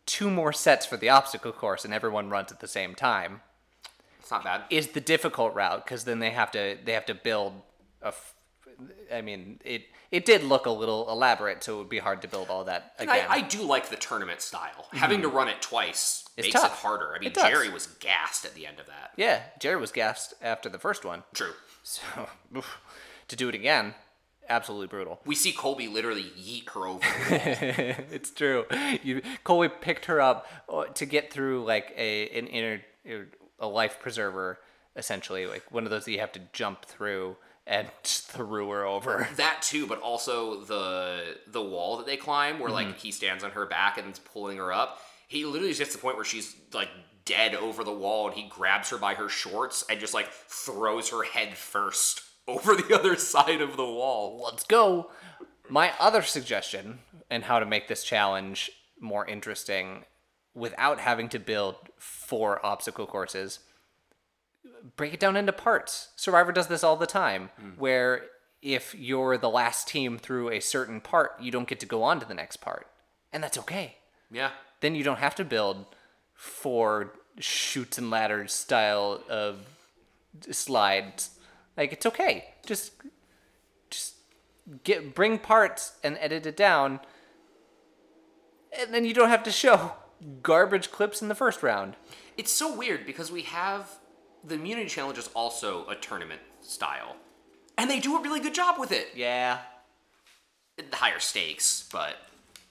[0.06, 3.42] two more sets for the obstacle course and everyone runs at the same time.
[4.20, 4.64] it's not bad.
[4.70, 7.62] Is the difficult route cuz then they have to they have to build
[8.02, 8.34] a f-
[9.14, 12.28] I mean, it it did look a little elaborate, so it would be hard to
[12.28, 13.26] build all that again.
[13.30, 14.88] I, I do like the tournament style.
[14.92, 17.14] Having to run it twice It's makes it harder.
[17.16, 17.32] I mean.
[17.32, 19.12] Jerri was gassed at the end of that.
[19.18, 21.24] yeah, Jerri was gassed after the first one.
[21.34, 21.54] True.
[21.84, 22.02] So
[22.58, 22.80] oof,
[23.28, 23.94] to do it again,
[24.50, 25.20] absolutely brutal.
[25.26, 27.02] We see Colby literally yeet her over.
[27.30, 28.66] it's true.
[29.04, 32.82] You Colby picked her up uh, to get through like a an inner
[33.60, 34.60] a life preserver,
[34.96, 37.36] essentially like one of those that you have to jump through,
[37.70, 39.30] and threw her over.
[39.38, 42.90] that too, but also the the wall that they climb, where Mm-hmm.
[42.90, 45.00] like he stands on her back and is pulling her up.
[45.28, 46.90] He literally gets to the point where she's like
[47.24, 51.10] dead over the wall, and he grabs her by her shorts and just like throws
[51.12, 54.42] her head first over the other side of the wall.
[54.44, 55.12] Let's go.
[55.70, 60.04] My other suggestion and how to make this challenge more interesting
[60.56, 63.60] without having to build four obstacle courses
[64.96, 66.10] break it down into parts.
[66.16, 67.70] Survivor does this all the time hmm.
[67.78, 68.24] where
[68.62, 72.20] if you're the last team through a certain part, you don't get to go on
[72.20, 72.88] to the next part.
[73.32, 73.96] And that's okay.
[74.32, 75.86] Yeah, Then you don't have to build
[76.34, 79.66] four chutes and ladders style of
[80.52, 81.32] slides.
[81.76, 82.54] Like it's okay.
[82.66, 82.94] Just
[83.90, 84.16] just
[84.84, 87.00] get bring parts and edit it down.
[88.80, 89.94] And then you don't have to show
[90.44, 91.96] garbage clips in the first round.
[92.38, 93.99] it's so weird because we have
[94.44, 97.16] the immunity challenge is also a tournament style,
[97.78, 99.10] and they do a really good job with it.
[99.16, 99.60] Yeah.
[100.78, 102.16] The higher stakes, but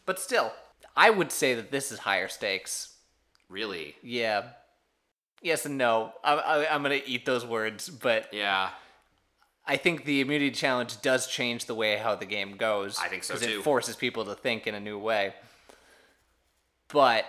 [0.07, 0.53] But still,
[0.97, 2.97] I would say that this is higher stakes.
[3.49, 4.51] really, Yeah.
[5.41, 6.13] Yes and no.
[6.25, 8.71] I, I, I'm going to eat those words, but yeah.
[9.65, 12.99] I think the immunity challenge does change the way how the game goes.
[12.99, 13.61] I think so, 'cause too.
[13.61, 15.35] It forces people to think in a new way.
[16.89, 17.25] But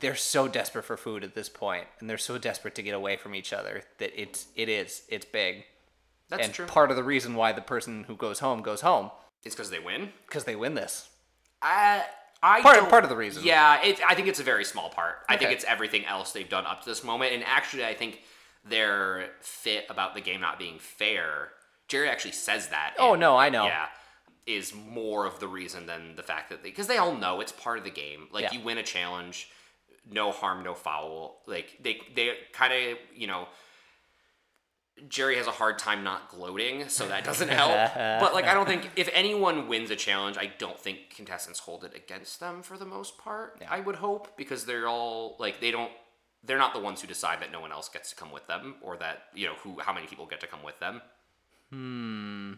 [0.00, 3.16] they're so desperate for food at this point, and they're so desperate to get away
[3.16, 5.64] from each other that it's it is it's big.
[6.28, 6.66] That's and true.
[6.66, 9.10] part of the reason why the person who goes home goes home
[9.44, 10.10] it's because they win.
[10.26, 11.08] because they win this.
[11.62, 12.04] I
[12.42, 13.42] I Part- part of the reason.
[13.44, 15.16] Yeah, it, I think it's a very small part.
[15.28, 18.20] I think it's everything else they've done up to this moment, and actually, I think
[18.64, 21.48] their fit about the game not being fair.
[21.88, 22.94] Jerri actually says that.
[22.98, 23.64] Oh, no, I know.
[23.64, 23.86] Yeah,
[24.46, 27.52] is more of the reason than the fact that they because they all know it's
[27.52, 28.28] part of the game.
[28.32, 28.52] Like Yeah.
[28.52, 29.48] you win a challenge,
[30.08, 31.40] no harm, no foul.
[31.46, 33.48] Like they they kind of you know.
[35.08, 37.94] Jerri has a hard time not gloating, so that doesn't help.
[38.20, 41.84] but like, I don't think if anyone wins a challenge, I don't think contestants hold
[41.84, 43.62] it against them for the most part.
[43.66, 45.90] I would hope because they're all like they don't.
[46.44, 48.74] They're not the ones who decide that no one else gets to come with them,
[48.82, 51.00] or that you know who how many people get to come with them.
[51.70, 52.52] Hmm.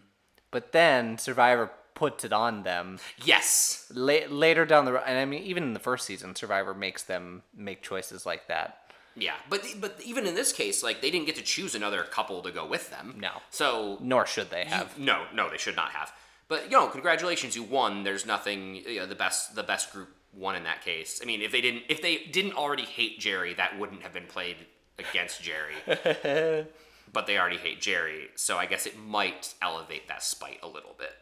[0.50, 1.70] But then Survivor
[2.02, 2.98] puts it on them.
[3.24, 3.86] Yes.
[3.94, 7.04] La- later down the road, and I mean, even in the first season, Survivor makes
[7.04, 8.78] them make choices like that.
[9.14, 12.42] Yeah, but but even in this case, like they didn't get to choose another couple
[12.42, 13.14] to go with them.
[13.20, 13.30] No.
[13.50, 14.98] So Nor should they have.
[14.98, 16.12] no, no, they should not have.
[16.48, 18.02] But you know, congratulations, you won.
[18.02, 18.74] There's nothing.
[18.74, 21.20] You know, the best the best group won in that case.
[21.22, 24.26] I mean, if they didn't if they didn't already hate Jerri, that wouldn't have been
[24.26, 24.56] played
[24.98, 26.66] against Jerri.
[27.12, 30.96] but they already hate Jerri, so I guess it might elevate that spite a little
[30.98, 31.12] bit.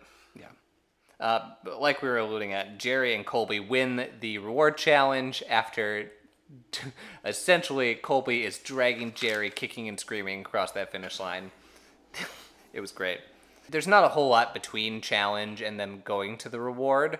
[1.20, 6.10] Uh, like we were alluding at, Jerri and Colby win the reward challenge after
[7.24, 11.50] essentially Colby is dragging Jerri kicking and screaming across that finish line.
[12.72, 13.20] it was great.
[13.68, 17.18] There's not a whole lot between challenge and them going to the reward.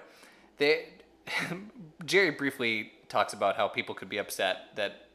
[0.57, 0.89] They
[2.05, 5.09] Jerri briefly talks about how people could be upset that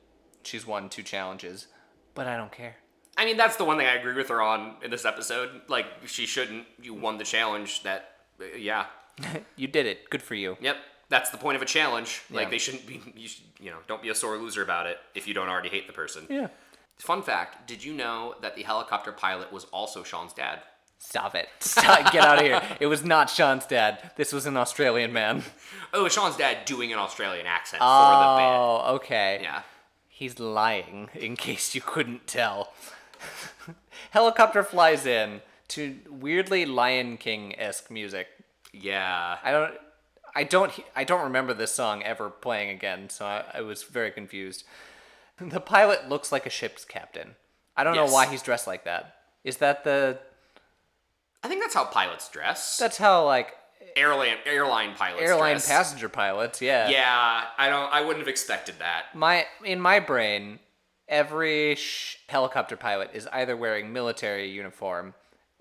[0.44, 1.68] she's won two challenges,
[2.14, 2.76] but I don't care.
[3.18, 5.62] I mean, that's the one thing I agree with her on in this episode.
[5.70, 6.66] Like, she shouldn't.
[6.82, 7.84] You won the challenge.
[7.84, 8.15] That,
[8.58, 8.86] yeah,
[9.56, 10.10] You did it.
[10.10, 10.58] Good for you.
[10.62, 10.78] Yep,
[11.10, 12.22] that's the point of a challenge.
[12.30, 12.50] Like Yeah.
[12.52, 15.28] they shouldn't be, you, should, you know, don't be a sore loser about it if
[15.28, 16.26] you don't already hate the person.
[16.30, 16.48] Yeah.
[16.98, 20.62] Fun fact: Did you know that the helicopter pilot was also Sean's dad?
[20.98, 21.50] Stop it.
[21.60, 22.12] Stop.
[22.14, 22.62] Get out of here.
[22.80, 24.12] It was not Sean's dad.
[24.16, 25.44] This was an Australian man.
[25.94, 28.46] Oh, it was Sean's dad doing an Australian accent for the bit.
[28.46, 29.40] Oh, okay.
[29.44, 29.62] Yeah.
[30.08, 32.74] He's lying, in case you couldn't tell.
[34.12, 38.28] Helicopter flies in to weirdly Lion King esque music.
[38.74, 39.38] Yeah.
[39.44, 39.74] I don't,
[40.36, 44.12] I don't, I don't remember this song ever playing again, so I, I was very
[44.12, 44.64] confused.
[45.40, 47.36] The pilot looks like a ship's captain.
[47.76, 48.08] I don't Yes.
[48.10, 49.16] know why he's dressed like that.
[49.44, 50.18] Is that the?
[51.44, 52.78] I think that's how pilots dress.
[52.78, 53.54] That's how like
[53.98, 55.22] airline airline pilots.
[55.22, 55.68] airline dress.
[55.68, 56.62] passenger pilots.
[56.62, 56.90] Yeah.
[56.90, 57.92] Yeah, I don't.
[57.94, 59.14] I wouldn't have expected that.
[59.14, 60.60] my in my brain
[61.08, 65.14] every sh- helicopter pilot is either wearing military uniform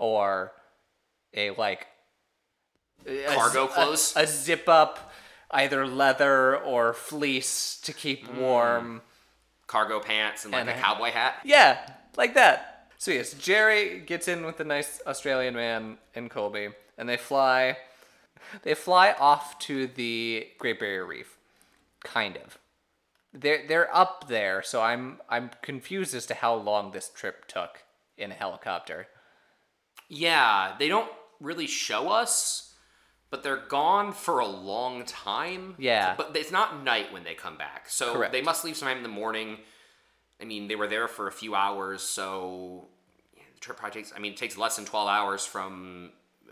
[0.05, 0.53] or
[1.35, 1.87] a like
[3.29, 4.13] Cargo a- clothes?
[4.17, 5.13] a, zip up
[5.51, 8.35] either leather or fleece to keep Mm.
[8.39, 9.03] warm
[9.67, 11.41] Cargo pants and like And a a- cowboy hat.
[11.45, 16.69] yeah like that so yes jerri gets in with the nice australian man and colby
[16.99, 17.77] and they fly
[18.63, 21.37] they fly off to the great barrier reef
[22.05, 22.59] kind of
[23.33, 27.83] they're they're up there so i'm i'm confused as to how long this trip took
[28.17, 29.09] in a helicopter
[30.09, 32.75] Yeah, they don't really show us,
[33.31, 35.75] but they're gone for a long time.
[35.79, 36.15] Yeah.
[36.17, 37.89] But it's not night when they come back.
[37.89, 38.33] So Correct.
[38.33, 39.59] they must leave sometime in the morning.
[40.41, 42.89] I mean, they were there for a few hours, so
[43.37, 46.11] yeah, the trip probably takes, I mean, it takes less than 12 hours from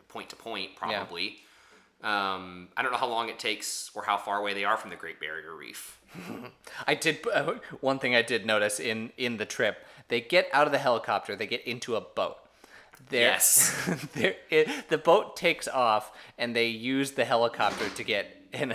[0.09, 1.39] point to point, probably.
[2.03, 4.91] Um, I don't know how long it takes or how far away they are from
[4.91, 6.01] the Great Barrier Reef.
[6.87, 10.67] i did uh, one thing i did notice in in the trip they get out
[10.67, 12.37] of the helicopter they get into a boat
[13.09, 13.75] They're- Yes.
[14.15, 18.75] they're- it, the boat takes off and they use the helicopter to get in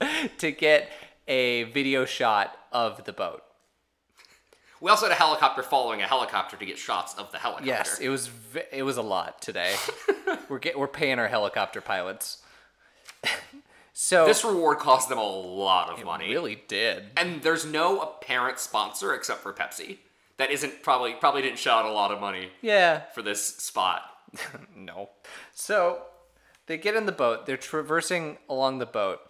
[0.38, 0.90] to get
[1.28, 3.42] a video shot of the boat
[4.80, 7.66] We also had a helicopter following a helicopter to get shots of the helicopter.
[7.68, 9.74] Yes, it was v- it was a lot today.
[10.48, 12.42] we're get, we're paying our helicopter pilots.
[13.92, 16.30] so this reward cost them a lot of money.
[16.30, 17.04] really did.
[17.16, 19.98] And there's no apparent sponsor except for Pepsi.
[20.40, 24.02] That isn't probably probably didn't shell out a lot of money Yeah, for this spot.
[24.74, 25.10] no.
[25.52, 26.02] So
[26.66, 27.44] they get in the boat.
[27.44, 29.20] They're traversing along the boat,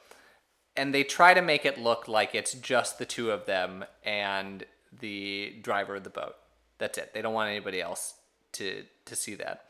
[0.76, 4.64] and they try to make it look like it's just the two of them and
[5.00, 6.36] the driver of the boat.
[6.78, 7.12] That's it.
[7.12, 8.14] They don't want anybody else
[8.52, 9.64] to to see that.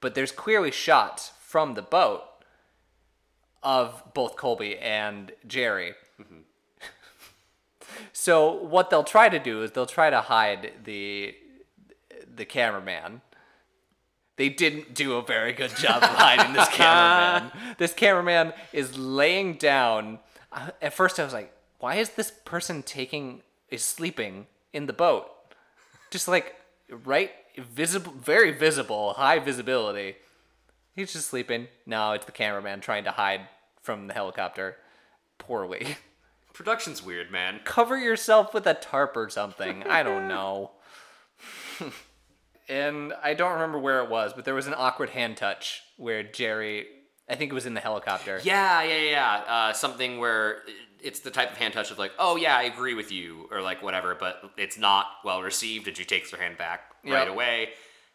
[0.00, 2.22] But there's clearly shots from the boat
[3.62, 5.92] of both Colby and Jerri.
[6.18, 6.38] Mm-hmm.
[8.12, 11.34] So what they'll try to do is they'll try to hide the
[12.34, 13.22] the cameraman.
[14.36, 17.74] They didn't do a very good job of hiding this cameraman.
[17.78, 20.18] This cameraman is laying down.
[20.52, 24.92] Uh, At first, I was like, "Why is this person taking is sleeping in the
[24.92, 25.30] boat?"
[26.10, 26.54] Just like
[26.90, 30.16] right, visible, very visible, high visibility.
[30.94, 31.68] He's just sleeping.
[31.84, 33.42] No, it's the cameraman trying to hide
[33.82, 34.76] from the helicopter.
[35.38, 35.96] Poorly.
[36.56, 37.60] Production's weird, man.
[37.64, 39.82] Cover yourself with a tarp or something.
[39.84, 40.70] I don't know.
[42.68, 46.24] and I don't remember where it was, but there was an awkward hand touch where
[46.24, 46.84] Jerri,
[47.28, 48.40] I think it was in the helicopter.
[48.42, 49.42] Yeah, yeah, yeah.
[49.46, 50.62] Uh, something where
[51.02, 53.60] it's the type of hand touch of like, oh yeah, I agree with you, or
[53.60, 57.28] like whatever, but it's not well received, and she takes her hand back right Yep.
[57.28, 57.68] away,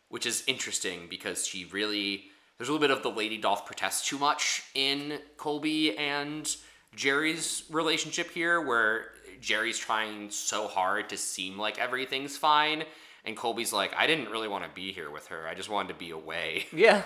[0.10, 2.24] which is interesting because she really
[2.58, 6.54] there's a little bit of the lady doth protest too much in Colby and
[6.96, 9.08] Jerri's relationship here, where
[9.40, 12.84] Jerri's trying so hard to seem like everything's fine,
[13.26, 15.90] and Colby's like, I didn't really want to be here with her, I just wanted
[15.90, 16.66] to be away.
[16.74, 17.04] Yeah.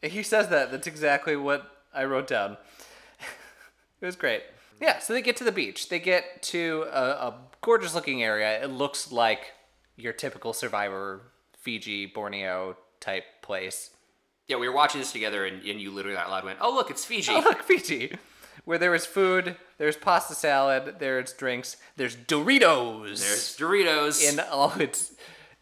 [0.00, 0.70] He says that.
[0.70, 2.56] That's exactly what I wrote down.
[4.00, 4.44] it was great.
[4.80, 5.88] Yeah, so they get to the beach.
[5.88, 8.62] They get to a, a gorgeous looking area.
[8.62, 9.54] It looks like
[9.96, 11.22] your typical survivor
[11.56, 13.90] Fiji, Borneo type place.
[14.46, 16.90] Yeah, we were watching this together, and, and you literally out loud went, "Oh, look,
[16.90, 18.16] it's Fiji." Oh, look, Fiji.
[18.68, 23.18] Where there was food, there's pasta salad, there's drinks, there's Doritos.
[23.18, 24.22] There's Doritos.
[24.22, 25.14] in all its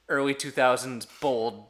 [0.09, 1.67] early 2000s bold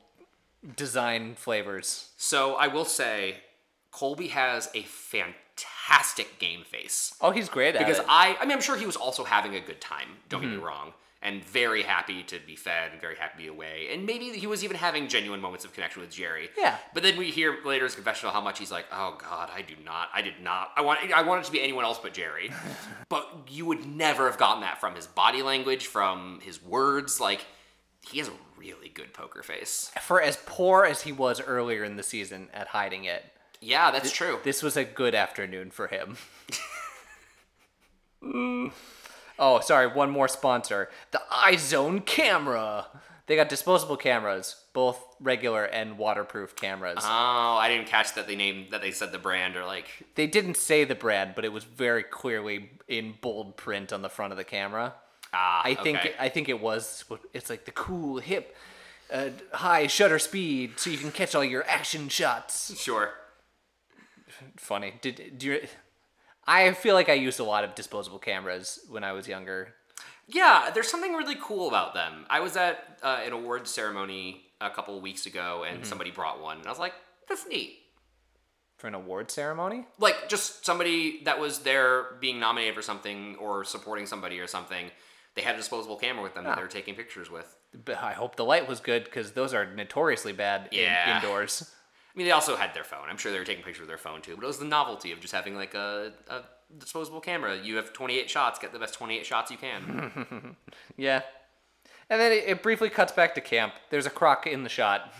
[0.77, 2.09] design flavors.
[2.17, 3.43] so I will say,
[3.91, 7.15] Colby has a fantastic game face.
[7.21, 8.07] Oh, he's great at because it.
[8.09, 10.09] I, I mean, I'm sure he was also having a good time.
[10.31, 10.65] Don't get me mm-hmm.
[10.65, 10.95] wrong,
[11.27, 13.89] and very happy to be fed and very happy to be away.
[13.93, 16.49] And maybe he was even having genuine moments of connection with Jerri.
[16.57, 16.77] Yeah.
[16.95, 19.63] But then we hear later in his confessional how much he's like, "Oh God, I
[19.63, 20.71] do not, I did not.
[20.77, 22.55] I want, I want it to be anyone else but Jerri."
[23.09, 27.21] but you would never have gotten that from his body language, from his words.
[27.21, 27.45] Like,
[28.09, 29.91] he has a really good poker face.
[30.03, 33.25] For as poor as he was earlier in the season at hiding it,
[33.61, 34.39] Yeah, that's true.
[34.45, 36.17] this was a good afternoon for him.
[38.23, 38.71] Mm.
[39.39, 40.89] Oh, sorry, one more sponsor.
[41.11, 42.87] The iZone camera.
[43.27, 46.99] They got disposable cameras, both regular and waterproof cameras.
[47.03, 50.29] Oh, I didn't catch that they named that they said the brand or like They
[50.29, 54.33] didn't say the brand, but it was very clearly in bold print on the front
[54.33, 54.95] of the camera.
[55.33, 55.61] ah.
[55.65, 56.15] I think okay.
[56.21, 58.55] I think it was it's like the cool hip
[59.13, 62.81] uh, high shutter speed so you can catch all your action shots.
[62.81, 63.11] sure.
[64.57, 64.95] Funny.
[65.01, 65.67] Did do you
[66.47, 69.75] I feel like I used a lot of disposable cameras when I was younger.
[70.29, 72.25] Yeah, there's something really cool about them.
[72.31, 75.85] I was at uh, an awards ceremony a couple of weeks ago, and Mm-hmm.
[75.89, 76.95] somebody brought one, and I was like,
[77.29, 77.79] "That's neat."
[78.79, 79.87] For an award ceremony?
[79.99, 84.91] Like just somebody that was there being nominated for something or supporting somebody or something.
[85.35, 87.55] They had a disposable camera with them that they were taking pictures with.
[87.85, 91.71] But I hope the light was good because those are notoriously bad in, indoors.
[92.17, 93.09] I mean, they also had their phone.
[93.11, 94.37] I'm sure they were taking pictures with their phone too.
[94.37, 96.41] But it was the novelty of just having like a, a
[96.79, 97.59] disposable camera.
[97.63, 98.59] You have 28 shots.
[98.59, 100.57] Get the best 28 shots you can.
[100.97, 101.23] Yeah.
[102.09, 103.75] And then it, it briefly cuts back to camp.
[103.91, 105.13] There's a croc in the shot.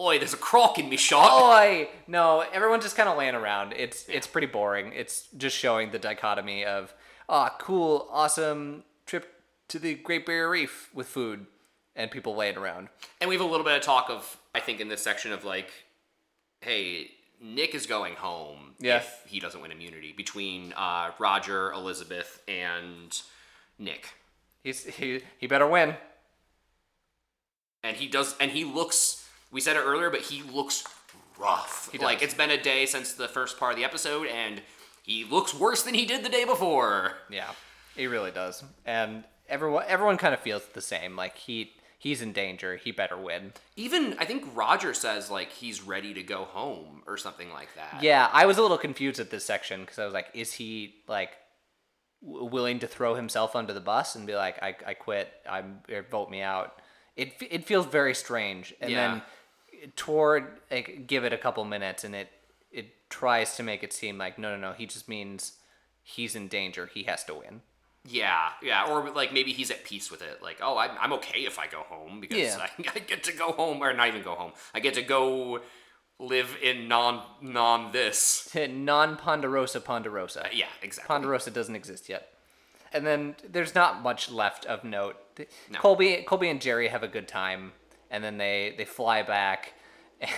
[0.00, 1.42] Oi, there's a croc in me shot.
[1.42, 1.88] Oi!
[2.08, 3.74] No, everyone's just kind of laying around.
[3.76, 4.92] It's it's pretty boring.
[4.94, 6.94] It's just showing the dichotomy of
[7.28, 9.34] ah, cool, awesome trip
[9.68, 11.46] to the Great Barrier Reef with food
[11.94, 12.88] and people laying around.
[13.20, 15.44] And we have a little bit of talk of, I think, in this section of
[15.44, 15.70] like,
[16.62, 18.96] hey, Nick is going home Yeah.
[18.98, 23.20] if he doesn't win immunity between uh, Rodger, Elizabeth, and
[23.78, 24.08] Nick.
[24.64, 25.96] He's he he better win.
[27.82, 29.28] And he does, and he looks.
[29.50, 30.84] We said it earlier, but he looks
[31.38, 31.88] rough.
[31.90, 34.62] He like it's been a day since the first part of the episode, and
[35.02, 37.14] he looks worse than he did the day before.
[37.28, 37.50] Yeah,
[37.96, 38.62] he really does.
[38.86, 41.16] And everyone everyone kind of feels the same.
[41.16, 42.76] Like he he's in danger.
[42.76, 43.52] He better win.
[43.76, 48.02] Even I think Rodger says like he's ready to go home or something like that.
[48.02, 50.96] Yeah, I was a little confused at this section because I was like, is he
[51.06, 51.30] like
[52.24, 55.78] w- willing to throw himself under the bus and be like, I, I quit, I'm
[55.90, 56.80] or vote me out?
[57.16, 58.74] It it feels very strange.
[58.80, 59.20] And Yeah.
[59.80, 62.28] then toward like give it a couple minutes and it
[62.72, 65.52] it tries to make it seem like no no no he just means
[66.02, 66.86] he's in danger.
[66.92, 67.60] He has to win.
[68.08, 70.42] Yeah, yeah, or like maybe he's at peace with it.
[70.42, 72.58] Like, oh, I'm, I'm okay if I go home because Yeah.
[72.58, 74.52] I, I get to go home, or not even go home.
[74.74, 75.60] I get to go
[76.18, 78.48] live in non non this.
[78.68, 80.48] Non Ponderosa Ponderosa.
[80.52, 81.08] Yeah, exactly.
[81.08, 82.28] Ponderosa doesn't exist yet.
[82.92, 85.16] And then there's not much left of note.
[85.70, 85.78] No.
[85.78, 87.72] Colby, Colby and Jerri have a good time,
[88.10, 89.74] and then they they fly back,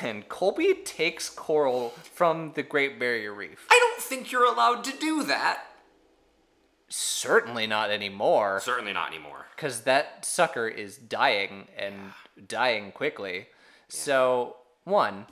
[0.02, 3.66] and Colby takes Coral from the Great Barrier Reef.
[3.70, 5.64] I don't think you're allowed to do that.
[6.88, 9.46] Certainly not anymore, Certainly not anymore.
[9.56, 12.12] because that sucker is dying and
[12.46, 13.48] dying quickly.
[13.88, 15.26] So one,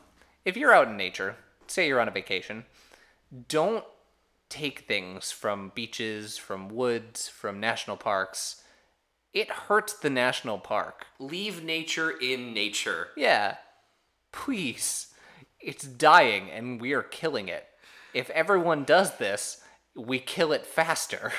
[0.44, 1.36] if you're out in nature,
[1.66, 2.64] say you're on a vacation,
[3.48, 3.84] don't
[4.48, 8.62] take things from beaches, from woods, from national parks.
[9.32, 11.06] It hurts the national park.
[11.18, 13.08] Leave nature in nature.
[13.16, 13.56] Yeah.
[14.30, 15.08] Please.
[15.60, 17.66] It's dying and we are killing it.
[18.12, 19.61] If everyone does this,
[19.94, 21.32] we kill it faster.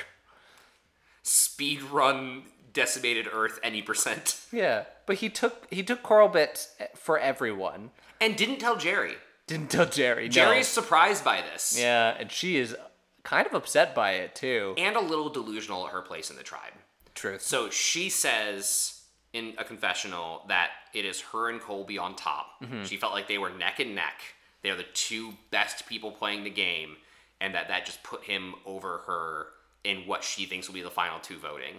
[1.23, 2.43] Speed run
[2.73, 4.39] decimated Earth any percent.
[4.51, 4.85] Yeah.
[5.05, 7.91] But he took he took coral bits for everyone.
[8.19, 9.15] And didn't tell Jerri.
[9.47, 10.23] Didn't tell Jerri.
[10.23, 10.29] no.
[10.41, 11.77] Jerri's surprised by this.
[11.79, 12.75] Yeah, and she is
[13.23, 14.73] kind of upset by it too.
[14.77, 16.73] And a little delusional at her place in the tribe.
[17.15, 17.41] Truth.
[17.41, 19.01] So she says
[19.33, 22.61] in a confessional that it is her and Colby on top.
[22.63, 22.83] Mm-hmm.
[22.83, 24.21] She felt like they were neck and neck.
[24.61, 26.95] They're the two best people playing the game,
[27.43, 29.47] and that that just put him over her
[29.83, 31.75] in what she thinks will be the final two voting.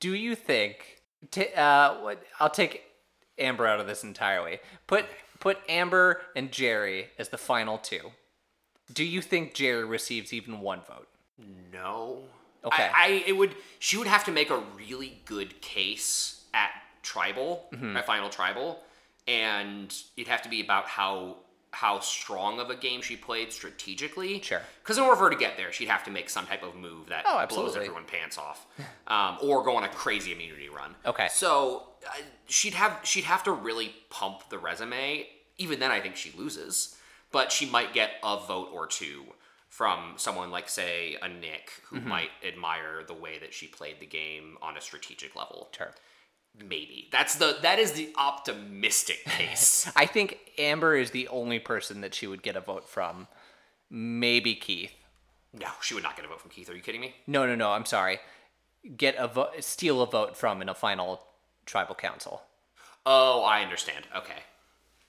[0.00, 1.02] Do you think?
[1.30, 2.22] T- uh, what?
[2.40, 2.82] I'll take
[3.38, 4.58] Amber out of this entirely.
[4.86, 5.04] Put
[5.38, 8.10] Put Amber and Jerri as the final two.
[8.92, 11.08] Do you think Jerri receives even one vote?
[11.72, 12.20] No.
[12.64, 12.82] Okay.
[12.94, 16.70] I, I it would she would have to make a really good case at
[17.02, 17.96] tribal, Mm-hmm.
[17.98, 18.80] at final tribal,
[19.28, 21.36] and it'd have to be about how
[21.76, 24.40] how strong of a game she played strategically.
[24.40, 24.62] Sure.
[24.82, 26.74] Because in order for her to get there, she'd have to make some type of
[26.74, 28.66] move that Oh, blows everyone pants off,
[29.06, 30.94] um, or go on a crazy immunity run.
[31.04, 31.28] Okay.
[31.30, 32.12] So uh,
[32.46, 35.26] she'd have she'd have to really pump the resume.
[35.58, 36.96] Even then, I think she loses,
[37.32, 39.24] but she might get a vote or two
[39.68, 42.08] from someone like, say, a Nick who Mm-hmm.
[42.08, 45.68] might admire the way that she played the game on a strategic level.
[45.76, 45.92] Sure.
[46.58, 49.90] Maybe that's the that is the optimistic case.
[49.96, 53.28] I think Amber is the only person that she would get a vote from.
[53.90, 54.92] Maybe Keith.
[55.52, 56.68] no, she would not get a vote from Keith.
[56.70, 57.14] Are you kidding me?
[57.26, 57.70] No, no, no.
[57.72, 58.18] I'm sorry.
[58.96, 61.22] Get a vote, steal a vote from in a final
[61.66, 62.42] tribal council.
[63.04, 64.06] Oh, I understand.
[64.16, 64.38] Okay.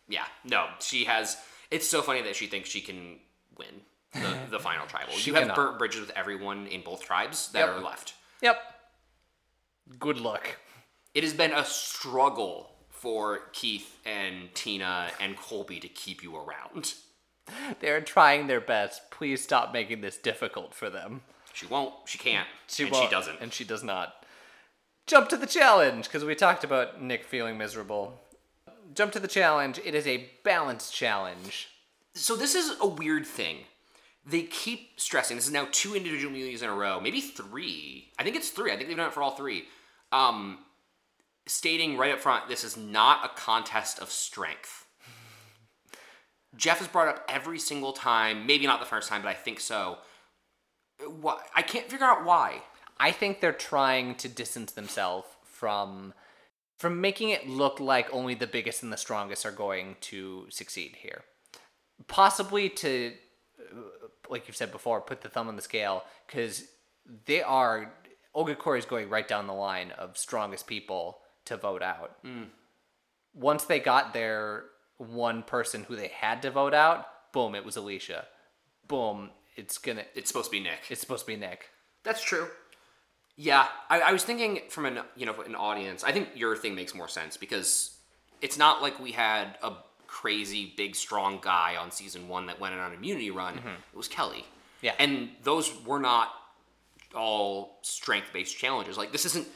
[0.10, 0.26] Yeah.
[0.43, 1.38] No, she has.
[1.72, 3.18] It's so funny that she thinks she can
[3.58, 3.82] win
[4.14, 5.14] the, the final tribal.
[5.14, 5.56] She you have cannot.
[5.56, 7.70] burnt bridges with everyone in both tribes that Yep.
[7.70, 8.14] are left.
[8.41, 8.58] Yep.
[10.00, 10.58] Good luck.
[11.18, 16.93] It has been a struggle for Keith and Tina and Colby to keep you around.
[17.80, 19.09] They're trying their best.
[19.09, 21.22] Please stop making this difficult for them.
[21.53, 21.95] She won't.
[22.05, 22.47] She can't.
[22.68, 23.39] She and won't, she doesn't.
[23.41, 24.28] And she does not.
[25.07, 28.20] Jump to the challenge, because we talked about Nick feeling miserable.
[28.93, 29.80] Jump to the challenge.
[29.84, 31.70] It is a balance challenge.
[32.13, 33.61] so this is a weird thing.
[34.24, 35.36] They keep stressing.
[35.36, 38.11] This is now two individual immunities in a row, maybe three.
[38.20, 38.72] I think it's three.
[38.72, 39.63] I think they've done it for all three.
[40.11, 40.59] Um,
[41.48, 44.86] stating right up front, this is not a contest of strength.
[46.56, 48.45] Jeff has brought up every single time.
[48.45, 49.98] Maybe not the first time, but I think so.
[51.06, 51.39] Why?
[51.56, 52.62] I can't figure out why.
[53.00, 56.14] I think they're trying to distance themselves from
[56.78, 60.95] from making it look like only the biggest and the strongest are going to succeed
[61.00, 61.24] here.
[62.08, 63.14] Possibly to,
[63.60, 63.80] uh,
[64.30, 66.66] like you've said before, put the thumb on the scale because
[67.26, 67.93] they are.
[68.36, 72.18] Ogakor is going right down the line of strongest people to vote out.
[73.34, 74.66] Once they got their
[74.98, 78.26] one person who they had to vote out, boom, it was Alicia.
[78.88, 80.04] Boom, it's gonna.
[80.16, 80.80] It's supposed to be Nick.
[80.89, 81.70] It's supposed to be Nick.
[82.04, 82.48] That's true.
[83.36, 86.04] Yeah, I, I was thinking from an you know an audience.
[86.04, 87.98] I think your thing makes more sense because
[88.41, 89.74] it's not like we had a
[90.08, 93.56] crazy big strong guy on season one that went on an immunity run.
[93.56, 93.68] Mm-hmm.
[93.68, 94.45] It was Kelly.
[94.82, 94.93] Yeah.
[95.00, 96.32] and those were not
[97.16, 98.98] all strength based challenges.
[98.98, 99.48] Like this isn't.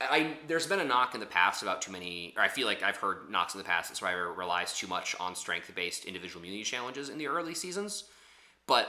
[0.00, 2.82] I there's been a knock in the past about too many, or I feel like
[2.82, 6.40] I've heard knocks in the past that Survivor relies too much on strength based individual
[6.40, 8.04] immunity challenges in the early seasons,
[8.66, 8.88] but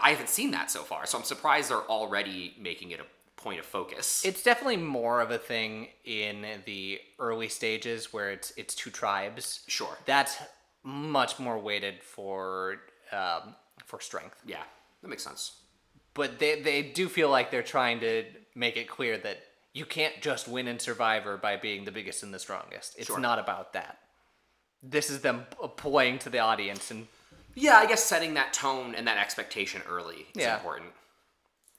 [0.00, 3.04] I haven't seen that so far, so I'm surprised they're already making it a
[3.40, 4.24] point of focus.
[4.24, 9.62] It's definitely more of a thing in the early stages where it's it's two tribes.
[9.66, 9.96] Sure.
[10.06, 10.36] That's
[10.82, 12.78] much more weighted for
[13.12, 13.54] um,
[13.84, 14.40] for strength.
[14.46, 14.62] yeah,
[15.02, 15.56] that makes sense.
[16.14, 19.38] But they they do feel like they're trying to make it clear that
[19.76, 22.94] you can't just win in Survivor by being the biggest and the strongest.
[22.96, 23.18] It's Sure.
[23.20, 23.98] not about that.
[24.82, 25.46] This is them
[25.76, 27.06] playing to the audience, and
[27.54, 30.54] Yeah, I guess setting that tone and that expectation early is Yeah.
[30.56, 30.92] important.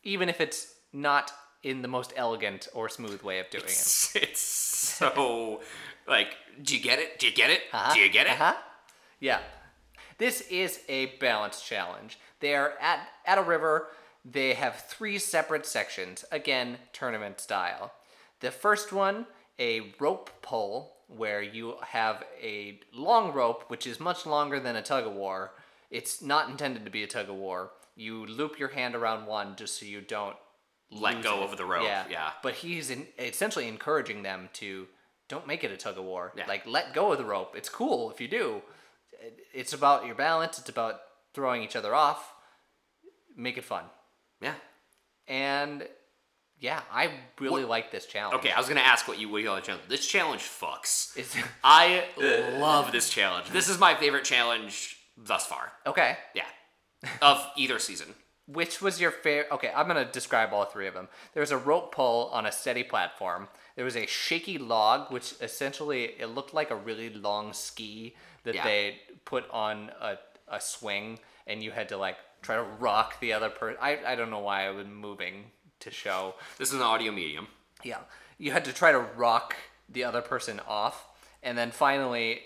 [0.03, 1.33] even if it's not
[1.63, 3.69] in the most elegant or smooth way of doing it.
[3.71, 4.39] It's, it's
[4.99, 5.61] so
[6.07, 6.29] like,
[6.61, 7.19] do you get it?
[7.19, 7.63] Do you get it?
[7.73, 8.33] Uh-huh, Do you get it?
[8.33, 8.55] uh-huh.
[9.19, 9.39] Yeah.
[10.17, 12.17] This is a balance challenge.
[12.39, 13.87] They are at, at a river.
[14.29, 17.93] They have three separate sections, again, tournament style.
[18.41, 19.25] The first one,
[19.57, 24.81] a rope pull, where you have a long rope, which is much longer than a
[24.81, 25.51] tug of war.
[25.89, 27.71] It's not intended to be a tug of war.
[27.95, 30.35] You loop your hand around one just so you don't
[30.91, 31.51] Let go it.
[31.51, 32.03] of the rope, yeah.
[32.09, 32.31] yeah.
[32.43, 34.87] But he's in, essentially encouraging them to
[35.29, 36.33] don't make it a tug of war.
[36.35, 36.45] Yeah.
[36.47, 37.55] Like let go of the rope.
[37.55, 38.61] It's cool if you do.
[39.53, 40.59] It's about your balance.
[40.59, 40.99] It's about
[41.33, 42.33] throwing each other off.
[43.35, 43.85] Make it fun.
[44.41, 44.53] Yeah.
[45.27, 45.87] And
[46.59, 48.39] yeah, I really like this challenge.
[48.39, 49.83] Okay, I was gonna ask what you what you call the challenge.
[49.89, 51.15] This challenge fucks.
[51.17, 53.49] It's, I uh, love this challenge.
[53.49, 55.71] This is my favorite challenge thus far.
[55.85, 56.17] okay.
[56.33, 56.45] Yeah,
[57.21, 58.07] of either season.
[58.47, 59.51] Which was your favorite?
[59.51, 61.09] Okay, I'm gonna describe all three of them.
[61.33, 63.49] There was a rope pull on a steady platform.
[63.75, 68.15] There was a shaky log, which essentially it looked like a really long ski
[68.45, 68.63] that Yeah.
[68.63, 70.17] they put on a,
[70.47, 72.15] a swing, and you had to like
[72.47, 73.77] try to rock the other person.
[73.81, 76.35] I I don't know why I was moving to show.
[76.57, 77.47] This is an audio medium.
[77.83, 77.99] Yeah,
[78.37, 79.55] you had to try to rock
[79.89, 81.05] the other person off,
[81.43, 82.41] and then finally,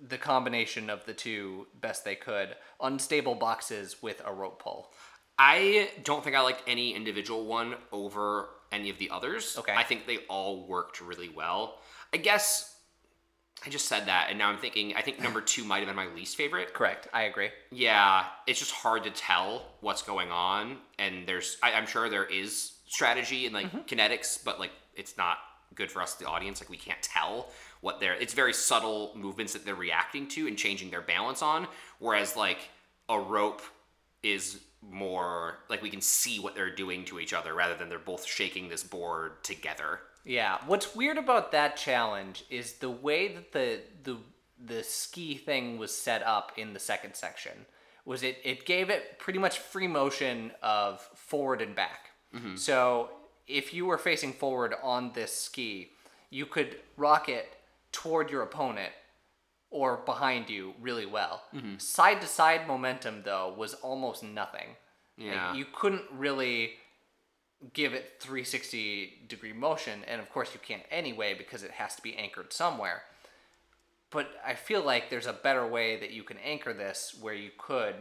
[0.00, 2.54] the combination of the two best they could.
[2.80, 4.90] Unstable boxes with a rope pull.
[5.36, 9.56] I don't think I liked any individual one over any of the others.
[9.58, 9.74] Okay.
[9.74, 11.80] I think they all worked really well.
[12.12, 12.73] I guess
[13.66, 14.94] I just said that, and now I'm thinking.
[14.94, 16.74] I think number two might have been my least favorite.
[16.74, 17.08] Correct.
[17.12, 17.50] I agree.
[17.70, 21.56] Yeah, it's just hard to tell what's going on, and there's.
[21.62, 23.78] I, I'm sure there is strategy and like mm-hmm.
[23.80, 25.38] kinetics, but like it's not
[25.74, 26.60] good for us, the audience.
[26.60, 27.48] Like we can't tell
[27.80, 28.14] what they're.
[28.14, 31.66] It's very subtle movements that they're reacting to and changing their balance on.
[31.98, 32.68] Whereas like
[33.08, 33.62] a rope
[34.22, 37.98] is more like we can see what they're doing to each other rather than they're
[37.98, 40.00] both shaking this board together.
[40.24, 40.58] Yeah.
[40.66, 44.16] What's weird about that challenge is the way that the the
[44.64, 47.66] the ski thing was set up in the second section
[48.04, 52.10] was it it gave it pretty much free motion of forward and back.
[52.34, 52.56] Mm-hmm.
[52.56, 53.10] So
[53.46, 55.90] if you were facing forward on this ski,
[56.30, 57.54] you could rock it
[57.92, 58.92] toward your opponent
[59.70, 61.42] or behind you really well.
[61.54, 61.78] Mm-hmm.
[61.78, 64.68] Side to side momentum though was almost nothing.
[65.18, 65.54] Like, Yeah.
[65.54, 66.72] you couldn't really
[67.72, 72.02] give it 360 degree motion and of course you can't anyway because it has to
[72.02, 73.02] be anchored somewhere
[74.10, 77.50] but i feel like there's a better way that you can anchor this where you
[77.56, 77.94] could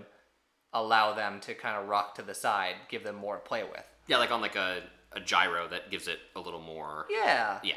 [0.74, 3.86] allow them to kind of rock to the side give them more to play with
[4.08, 4.82] Yeah, like on like a,
[5.14, 7.06] a gyro that gives it a little more.
[7.10, 7.76] yeah Yeah.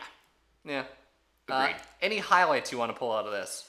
[0.65, 0.85] yeah
[1.49, 1.77] uh, Agreed.
[2.03, 3.69] any highlights you want to pull out of this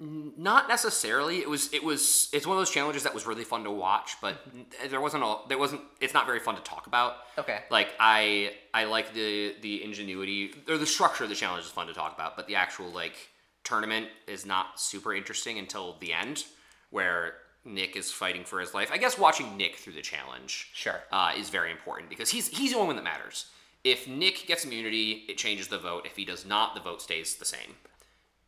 [0.00, 1.38] Not necessarily.
[1.38, 1.72] It was.
[1.72, 2.28] It was.
[2.32, 4.44] It's one of those challenges that was really fun to watch, but
[4.88, 5.36] there wasn't a.
[5.48, 5.82] There wasn't.
[6.00, 7.16] It's not very fun to talk about.
[7.38, 7.60] Okay.
[7.70, 8.54] Like I.
[8.74, 12.14] I like the the ingenuity or the structure of the challenge is fun to talk
[12.14, 13.14] about, but the actual like
[13.62, 16.46] tournament is not super interesting until the end,
[16.90, 17.34] where
[17.64, 18.90] Nick is fighting for his life.
[18.92, 20.70] I guess watching Nick through the challenge.
[20.74, 21.00] Sure.
[21.12, 23.46] Uh, is very important because he's he's the only one that matters.
[23.84, 26.06] If Nick gets immunity, it changes the vote.
[26.06, 27.76] If he does not, the vote stays the same,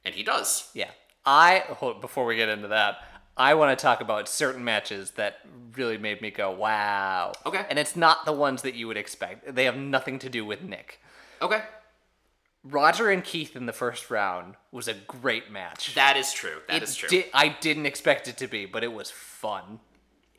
[0.05, 0.71] and he does.
[0.75, 0.91] Yeah.
[1.27, 2.99] I hold, before we get into that,
[3.37, 5.39] I want to talk about certain matches that
[5.77, 7.65] really made me go, "Wow." Okay.
[7.69, 9.55] And it's not the ones that you would expect.
[9.55, 11.01] They have nothing to do with Nick.
[11.43, 11.63] Okay.
[12.63, 15.95] Rodger and Keith in the first round was a great match.
[15.95, 16.61] That is true.
[16.69, 17.09] That It is true.
[17.09, 19.81] di- I didn't expect it to be, but it was fun.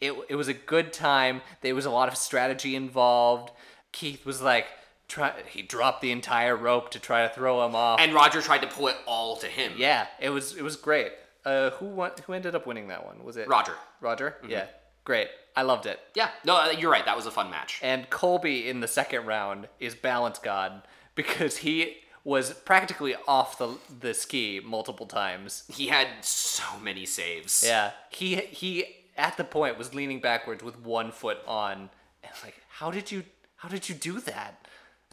[0.01, 1.41] It it was a good time.
[1.61, 3.51] There was a lot of strategy involved.
[3.91, 4.67] Keith was like,
[5.07, 5.33] try.
[5.47, 7.99] He dropped the entire rope to try to throw him off.
[7.99, 9.73] and Rodger tried to pull it all to him.
[9.77, 11.11] yeah, it was it was great.
[11.43, 13.23] Uh, who won, Who ended up winning that one?
[13.23, 13.75] Was it Rodger.
[14.01, 14.35] Rodger?
[14.47, 14.65] Yeah,
[15.03, 15.27] great.
[15.55, 15.99] I loved it.
[16.15, 16.29] Yeah.
[16.43, 17.05] No, uh, you're right.
[17.05, 17.79] That was a fun match.
[17.83, 20.81] And Colby in the second round is balance god
[21.15, 25.63] because he was practically off the the ski multiple times.
[25.71, 27.63] He had so many saves.
[27.65, 28.85] Yeah, he he
[29.15, 31.89] at the point was leaning backwards with one foot on,
[32.23, 33.23] and like, how did you
[33.57, 34.64] how did you do that?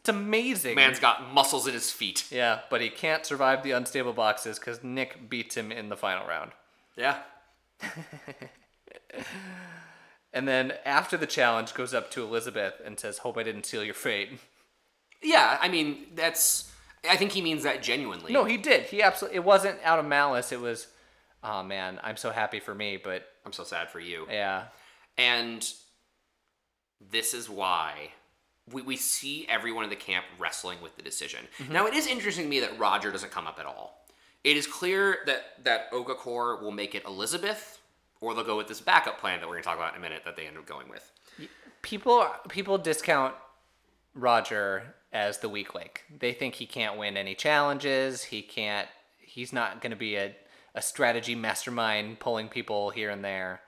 [0.03, 0.75] It's amazing.
[0.75, 2.25] Man's got muscles in his feet.
[2.29, 6.27] yeah, but he can't survive the unstable boxes because Nick beats him in the final
[6.27, 6.51] round.
[6.97, 7.17] Yeah.
[10.35, 13.83] And then after the challenge, goes up to Elizabeth and says, "Hope I didn't seal
[13.83, 14.29] your fate."
[15.21, 15.59] Yeah.
[15.61, 16.71] I mean, that's.
[17.07, 18.33] I think he means that genuinely.
[18.33, 18.85] No, he did.
[18.85, 19.37] He absolutely.
[19.37, 20.51] It wasn't out of malice.
[20.51, 20.87] It was,
[21.43, 24.25] oh man, I'm so happy for me, but I'm so sad for you.
[24.29, 24.63] yeah,
[25.17, 25.69] And
[27.11, 28.11] this is why
[28.71, 31.41] we, we see everyone in the camp wrestling with the decision.
[31.59, 31.73] Mm-hmm.
[31.73, 34.05] Now, it is interesting to me that Rodger doesn't come up at all.
[34.43, 37.79] It is clear that, that Ogakor will make it Elizabeth,
[38.19, 40.01] or they'll go with this backup plan that we're going to talk about in a
[40.01, 41.11] minute that they end up going with.
[41.81, 43.35] people people discount
[44.15, 46.03] Rodger as the weak link.
[46.19, 48.23] They think he can't win any challenges.
[48.23, 48.87] He can't.
[49.19, 50.35] He's not going to be a
[50.75, 53.61] a strategy mastermind pulling people here and there.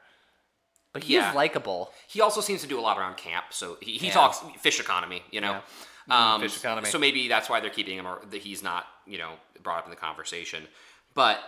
[0.95, 1.27] But he Yeah.
[1.29, 1.93] is likable.
[2.07, 4.13] He also seems to do a lot around camp, so he, he Yeah.
[4.13, 5.61] talks fish economy, you know.
[6.07, 6.33] Yeah.
[6.35, 6.89] Um, fish economy.
[6.89, 9.83] So maybe that's why they're keeping him, or that he's not, you know, brought up
[9.83, 10.69] in the conversation.
[11.13, 11.41] But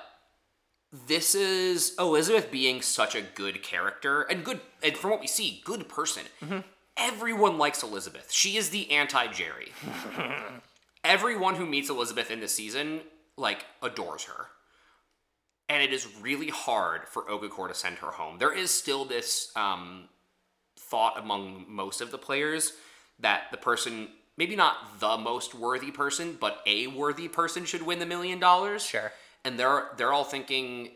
[0.91, 5.61] this is Elizabeth being such a good character and good, and from what we see,
[5.63, 6.25] good person.
[6.43, 6.59] Mm-hmm.
[6.97, 8.29] Everyone likes Elizabeth.
[8.33, 9.71] She is the anti Jerri.
[11.05, 12.99] Everyone who meets Elizabeth in this season
[13.37, 14.47] like adores her
[15.70, 18.38] and it is really hard for Ogakor to send her home.
[18.38, 20.07] There is still this um,
[20.78, 22.74] thought among most of the players
[23.20, 27.99] that the person, maybe not the most worthy person, but a worthy person should win
[27.99, 28.84] the million dollars.
[28.86, 29.11] Sure.
[29.43, 30.91] And they're they're all thinking,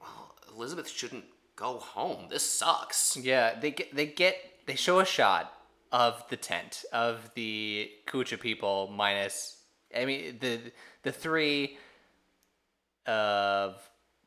[0.00, 1.24] well, Elizabeth shouldn't
[1.56, 2.26] go home.
[2.30, 3.16] This sucks.
[3.16, 4.36] Yeah, they get they get
[4.66, 5.52] they show a shot
[5.92, 9.56] of the tent of the Kucha people minus.
[9.96, 10.60] I mean the
[11.02, 11.78] the three
[13.06, 13.80] of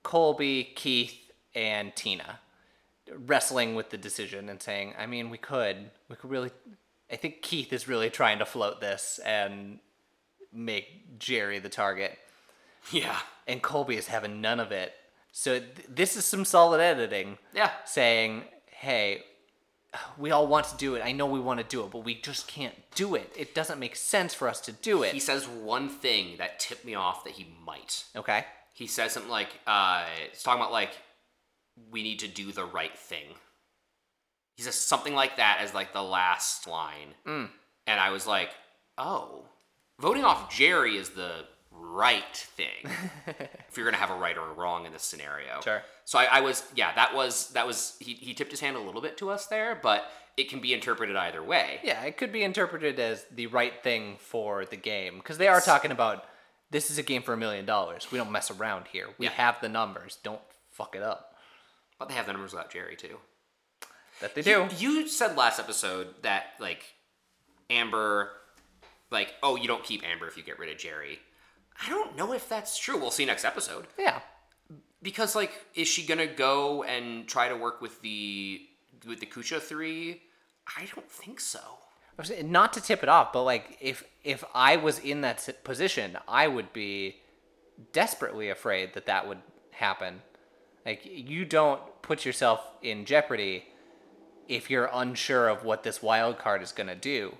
[0.09, 1.15] Colby, Keith,
[1.53, 2.39] and Tina
[3.11, 6.49] wrestling with the decision and saying, I mean, we could we could really.
[7.11, 9.77] I think Keith is really trying to float this and
[10.51, 12.17] make Jerri the target
[12.91, 13.19] Yeah.
[13.47, 14.93] and Colby is having none of it.
[15.31, 17.69] So th- this is some solid editing Yeah.
[17.85, 19.23] saying, "Hey,
[20.17, 21.03] we all want to do it.
[21.05, 23.31] I know we want to do it, but we just can't do it.
[23.37, 25.13] It doesn't make sense for us to do it.
[25.13, 28.05] He says one thing that tipped me off that he might.
[28.15, 28.45] okay.
[28.79, 30.91] He says something like, uh, it's talking about like,
[31.91, 33.25] we need to do the right thing.
[34.55, 37.13] He says something like that as like the last line.
[37.27, 37.49] Mm.
[37.87, 38.51] And I was like,
[38.97, 39.43] oh,
[39.99, 42.89] voting off Jerri is the right thing.
[43.27, 45.59] if you're gonna have a right or a wrong in this scenario.
[45.61, 45.83] Sure.
[46.05, 48.79] So I, I was, yeah, that was that was he, he tipped his hand a
[48.79, 51.81] little bit to us there, but it can be interpreted either way.
[51.83, 55.59] Yeah, it could be interpreted as the right thing for the game because they are
[55.59, 56.23] talking about
[56.71, 58.11] this is a game for a million dollars.
[58.11, 59.07] We don't mess around here.
[59.17, 59.31] We Yeah.
[59.33, 60.17] have the numbers.
[60.23, 60.41] Don't
[60.71, 61.35] fuck it up.
[61.97, 63.19] But they have the numbers without Jerri too.
[64.21, 64.67] That they do.
[64.77, 66.83] You said last episode that like
[67.69, 68.31] Amber,
[69.11, 71.19] like oh you don't keep Amber if you get rid of Jerri.
[71.85, 72.97] I don't know if that's true.
[72.97, 74.19] We'll see next episode Yeah.
[75.01, 78.67] because like is she gonna go and try to work with the
[79.07, 80.23] with the Kucha three?
[80.77, 81.59] I don't think so.
[82.19, 85.21] I was saying, Not to tip it off, but like if if I was in
[85.21, 87.15] that position, I would be
[87.93, 89.39] desperately afraid that that would
[89.71, 90.21] happen.
[90.85, 93.65] Like you don't put yourself in jeopardy
[94.49, 97.35] if you're unsure of what this wild card is going to do,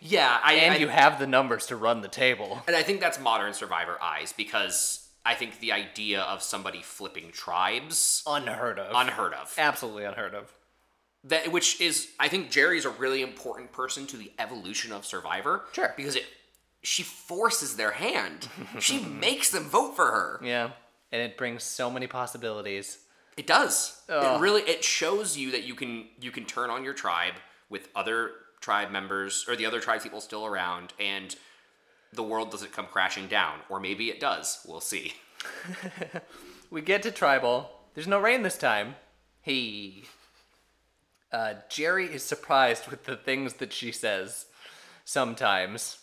[0.00, 2.62] Yeah, I and I- you have the numbers to run the table.
[2.66, 7.30] And I think that's modern Survivor eyes because I think the idea of somebody flipping
[7.30, 8.92] tribes Unheard of.
[8.94, 9.54] unheard of.
[9.56, 10.52] Absolutely unheard of.
[11.24, 15.64] That which is I think Jerri's a really important person to the evolution of Survivor.
[15.72, 15.94] Sure.
[15.96, 16.26] Because it
[16.82, 18.48] she forces their hand.
[18.80, 20.40] she makes them vote for her.
[20.42, 20.70] Yeah,
[21.12, 22.98] and it brings so many possibilities.
[23.36, 24.02] It does.
[24.08, 24.36] Ugh.
[24.36, 27.34] It really it shows you that you can you can turn on your tribe
[27.70, 31.34] with other tribe members or the other tribe people still around and
[32.12, 34.60] the world doesn't come crashing down or maybe it does.
[34.66, 35.14] We'll see.
[36.72, 37.70] We get to tribal.
[37.92, 38.94] There's no rain this time.
[39.42, 40.04] Hey.
[41.32, 44.46] Uh, Jerri is surprised with the things that she says
[45.04, 45.98] sometimes.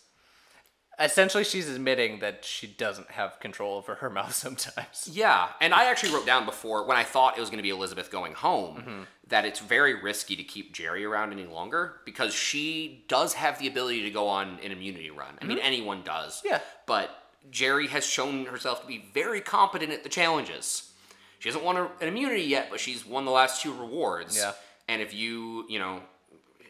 [1.00, 5.10] Essentially, she's admitting that she doesn't have control over her mouth sometimes.
[5.10, 7.70] Yeah, and I actually wrote down before when I thought it was going to be
[7.70, 9.02] Elizabeth going home Mm-hmm.
[9.30, 13.68] that it's very risky to keep Jerri around any longer because she does have the
[13.68, 15.38] ability to go on an immunity run.
[15.42, 16.38] I mean, anyone does.
[16.40, 16.48] Mm-hmm.
[16.50, 16.60] Yeah.
[16.86, 17.12] But
[17.50, 20.92] Jerri has shown herself to be very competent at the challenges.
[21.40, 24.36] She hasn't won an immunity yet, but she's won the last two rewards.
[24.36, 24.52] Yeah.
[24.90, 26.02] And if you, you know,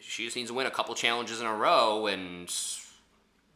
[0.01, 2.53] she just needs to win a couple challenges in a row, and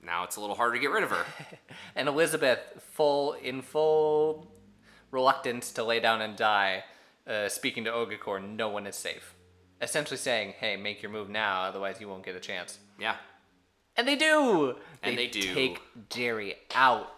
[0.01, 1.25] now it's a little harder to get rid of her.
[1.97, 2.59] And Elizabeth,
[2.93, 4.47] full in full
[5.11, 6.85] reluctance to lay down and die,
[7.27, 9.35] uh, speaking to Ogakor, no one is safe.
[9.81, 13.17] Essentially saying, "Hey, make your move now, otherwise you won't get a chance." yeah.
[13.97, 14.75] And they do.
[15.03, 15.53] And they do.
[15.53, 17.13] take Jerri out.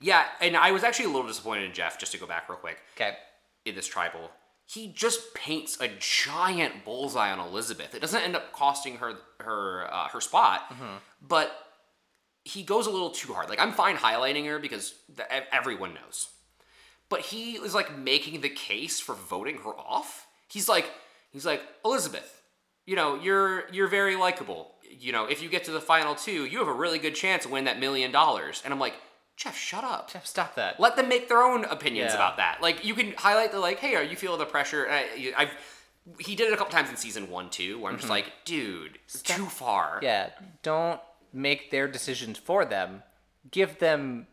[0.00, 2.58] Yeah, and I was actually a little disappointed in Jeff, just to go back real
[2.58, 3.16] quick, Okay.
[3.64, 4.30] in this tribal.
[4.72, 7.94] He just paints a giant bullseye on Elizabeth.
[7.94, 10.72] It doesn't end up costing her her uh, her spot,
[11.20, 11.52] but
[12.44, 13.48] he goes a little too hard.
[13.50, 16.28] Like I'm fine highlighting her because the, everyone knows,
[17.08, 20.26] but he is like making the case for voting her off.
[20.48, 20.90] He's like
[21.32, 22.42] he's like Elizabeth,
[22.86, 24.72] you know you're you're very likable.
[24.90, 27.42] You know if you get to the final two, you have a really good chance
[27.44, 28.62] to win that million dollars.
[28.64, 28.94] And I'm like
[29.36, 30.10] Jeff, shut up.
[30.12, 30.78] Jeff, stop that.
[30.78, 32.16] Let them make their own opinions Yeah.
[32.16, 32.60] about that.
[32.60, 34.86] Like you can highlight the like, hey, are you feeling the pressure?
[34.88, 35.50] I, I've
[36.18, 38.98] he did it a couple times in season one too, where I'm just like, dude,
[39.04, 39.96] it's too far.
[39.96, 40.04] Mm-hmm.
[40.04, 40.30] Yeah,
[40.62, 41.00] don't
[41.32, 43.02] make their decisions for them.
[43.50, 44.26] Give them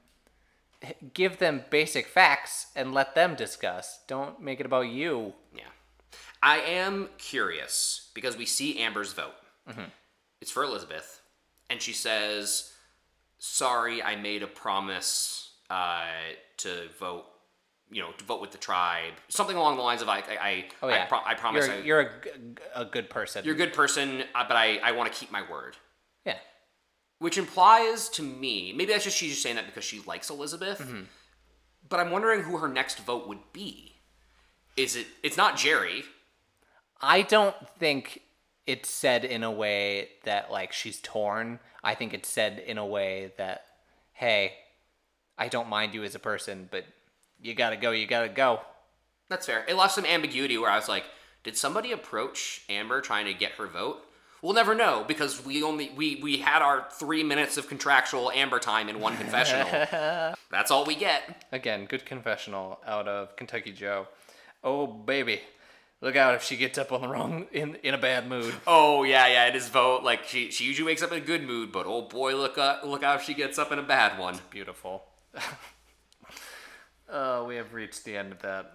[1.13, 3.99] give them basic facts and let them discuss.
[4.07, 5.33] Don't make it about you.
[5.55, 5.63] Yeah.
[6.41, 9.33] I am curious because we see Amber's vote.
[10.41, 11.21] It's for Elizabeth,
[11.69, 12.73] and she says,
[13.39, 16.05] "Sorry, I made a promise uh,
[16.57, 17.25] to vote."
[17.91, 20.65] You know, to vote with the tribe, something along the lines of like, I, I,
[20.83, 22.29] Oh yeah, I, pro- I promise you're, I, you're a, g-
[22.75, 23.43] a good person.
[23.43, 25.75] you're a good person, uh, but I, I want to keep my word.
[26.23, 26.35] yeah,
[27.17, 30.87] Which implies to me, maybe that's just she's just saying that because she likes Elizabeth.
[31.89, 33.95] But I'm wondering who her next vote would be.
[34.77, 35.07] Is it?
[35.23, 36.03] It's not Jerri.
[37.01, 38.21] I don't think
[38.69, 41.59] it's said in a way that like she's torn.
[41.83, 43.65] I think it's said in a way that,
[44.13, 44.53] hey,
[45.39, 46.85] I don't mind you as a person, but
[47.41, 47.89] you gotta go.
[47.89, 48.59] You gotta go.
[49.27, 49.65] That's fair.
[49.67, 51.05] It lost some ambiguity where I was like,
[51.43, 54.03] did somebody approach Amber trying to get her vote?
[54.43, 58.59] We'll never know because we only we we had our three minutes of contractual Amber
[58.59, 59.67] time in one confessional.
[60.51, 61.47] That's all we get.
[61.51, 64.07] Again, good confessional out of Kentucky Joe.
[64.63, 65.41] Oh baby,
[66.01, 68.53] look out if she gets up on the wrong in in a bad mood.
[68.67, 69.47] Oh yeah, yeah.
[69.47, 70.03] It is vote.
[70.03, 72.83] Like she she usually wakes up in a good mood, but oh boy, look up
[72.83, 74.37] look out if she gets up in a bad one.
[74.49, 75.03] Beautiful.
[77.09, 78.71] oh, we have reached the end of that.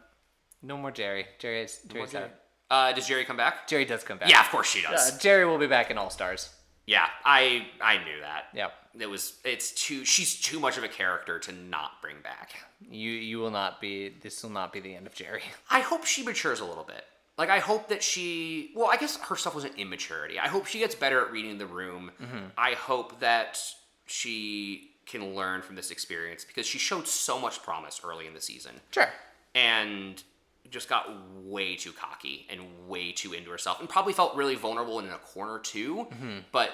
[0.62, 1.24] No more Jerri.
[1.40, 2.30] Jerri's Jerri's out.
[2.70, 3.68] Uh, does Jerri come back?
[3.68, 4.28] Jerri does come back.
[4.30, 5.12] Yeah, of course she does.
[5.12, 6.48] Uh, Jerri will be back in All Stars.
[6.86, 8.44] yeah, I I knew that.
[8.54, 8.72] Yep.
[9.00, 12.54] It was it's too she's too much of a character to not bring back.
[12.80, 14.08] You you will not be.
[14.08, 15.40] This will not be the end of Jerri.
[15.70, 17.04] I hope she matures a little bit.
[17.36, 20.38] Like I hope that she well, I guess her stuff was an immaturity.
[20.38, 22.10] I hope she gets better at reading the room.
[22.22, 22.46] Mm-hmm.
[22.56, 23.60] I hope that
[24.06, 28.40] she can learn from this experience because she showed so much promise early in the
[28.40, 28.72] season.
[28.90, 29.08] Sure.
[29.54, 30.22] and
[30.70, 31.08] just got
[31.44, 35.18] way too cocky and way too into herself and probably felt really vulnerable in a
[35.18, 36.38] corner too mm-hmm.
[36.52, 36.70] but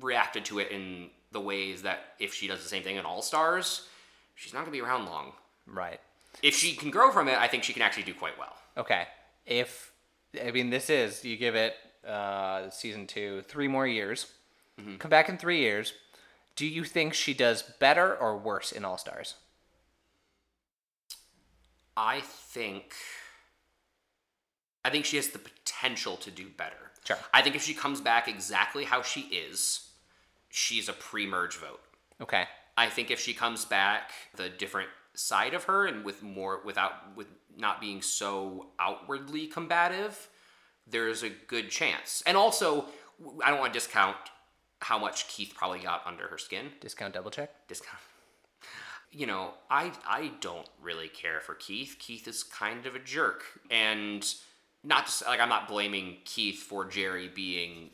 [0.00, 3.20] reacted to it in the ways that if she does the same thing in all
[3.22, 3.86] stars
[4.34, 5.32] she's not going to be around long
[5.66, 6.00] Right.
[6.42, 9.06] if she can grow from it i think she can actually do quite well Okay.
[9.46, 9.92] If
[10.44, 11.74] I mean this is you give it
[12.06, 14.26] uh, season two three more years.
[14.98, 15.92] Come back in three years.
[16.56, 19.34] Do you think she does better or worse in All Stars?
[21.96, 22.92] i think
[24.84, 27.16] i think she has the potential to do better Sure.
[27.32, 29.90] i think if she comes back exactly how she is
[30.48, 31.80] she's a pre-merge vote
[32.20, 32.44] Okay.
[32.76, 37.14] I think if she comes back the different side of her and with more without
[37.16, 37.26] with
[37.58, 40.28] not being so outwardly combative,
[40.86, 42.22] there's a good chance.
[42.26, 42.86] And also,
[43.42, 44.16] I don't want to discount
[44.80, 46.66] how much Keith probably got under her skin.
[46.80, 47.66] Discount double check.
[47.68, 47.98] Discount.
[49.16, 51.98] You know, I I don't really care for Keith.
[52.00, 54.26] Keith is kind of a jerk, and
[54.82, 57.90] not just like I'm not blaming Keith for Jerri being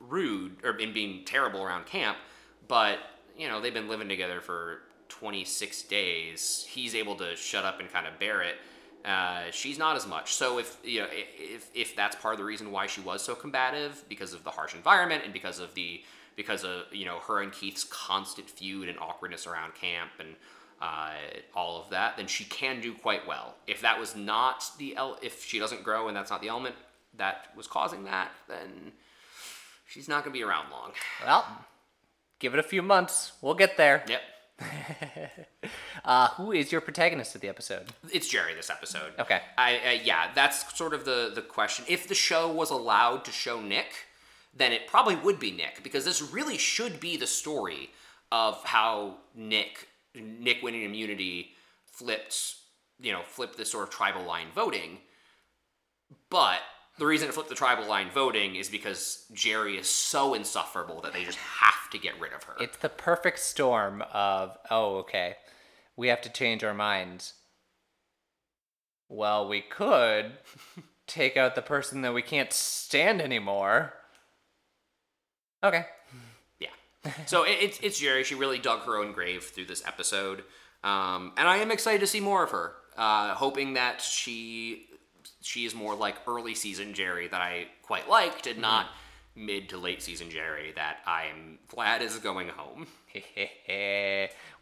[0.00, 2.18] rude or in being terrible around camp,
[2.66, 2.98] but
[3.38, 4.80] you know they've been living together for
[5.10, 6.66] 26 days.
[6.68, 8.56] He's able to shut up and kind of bear it.
[9.04, 10.34] Uh, she's not as much.
[10.34, 13.34] So if you know if if that's part of the reason why she was so
[13.34, 16.02] combative because of the harsh environment and because of the
[16.36, 20.36] because of you know her and Keith's constant feud and awkwardness around camp and
[20.80, 21.12] uh,
[21.54, 23.54] all of that, then she can do quite well.
[23.66, 26.74] If that was not the el- if she doesn't grow and that's not the element
[27.16, 28.92] that was causing that, then
[29.86, 30.92] she's not gonna be around long.
[31.24, 31.46] Well,
[32.38, 33.32] give it a few months.
[33.40, 34.04] We'll get there.
[34.08, 34.20] Yep,
[36.04, 37.92] Uh, who is your protagonist of the episode?
[38.12, 39.12] it's Jerri this episode.
[39.20, 39.40] Okay.
[39.56, 41.84] I, I yeah, that's sort of the the question.
[41.86, 43.92] If the show was allowed to show Nick,
[44.52, 47.90] then it probably would be Nick because this really should be the story
[48.32, 51.52] of how Nick Nick winning immunity
[51.86, 52.56] flipped,
[53.00, 54.98] you know, flipped this sort of tribal line voting.
[56.30, 56.60] But
[56.98, 61.12] the reason it flipped the tribal line voting is because Jerri is so insufferable that
[61.12, 62.54] they just have to get rid of her.
[62.60, 65.36] It's the perfect storm of, oh, okay,
[65.96, 67.34] we have to change our minds.
[69.08, 70.32] Well, we could
[71.06, 73.94] take out the person that we can't stand anymore.
[75.64, 75.86] Okay.
[76.58, 76.68] Yeah.
[77.26, 78.24] So it, it's it's Jerri.
[78.24, 80.44] She really dug her own grave through this episode,
[80.82, 82.74] um, and I am excited to see more of her.
[82.96, 84.86] Uh, hoping that she
[85.42, 88.86] she is more like early season Jerri that I quite liked, and not
[89.34, 92.86] mid to late season Jerri that I am glad is going home.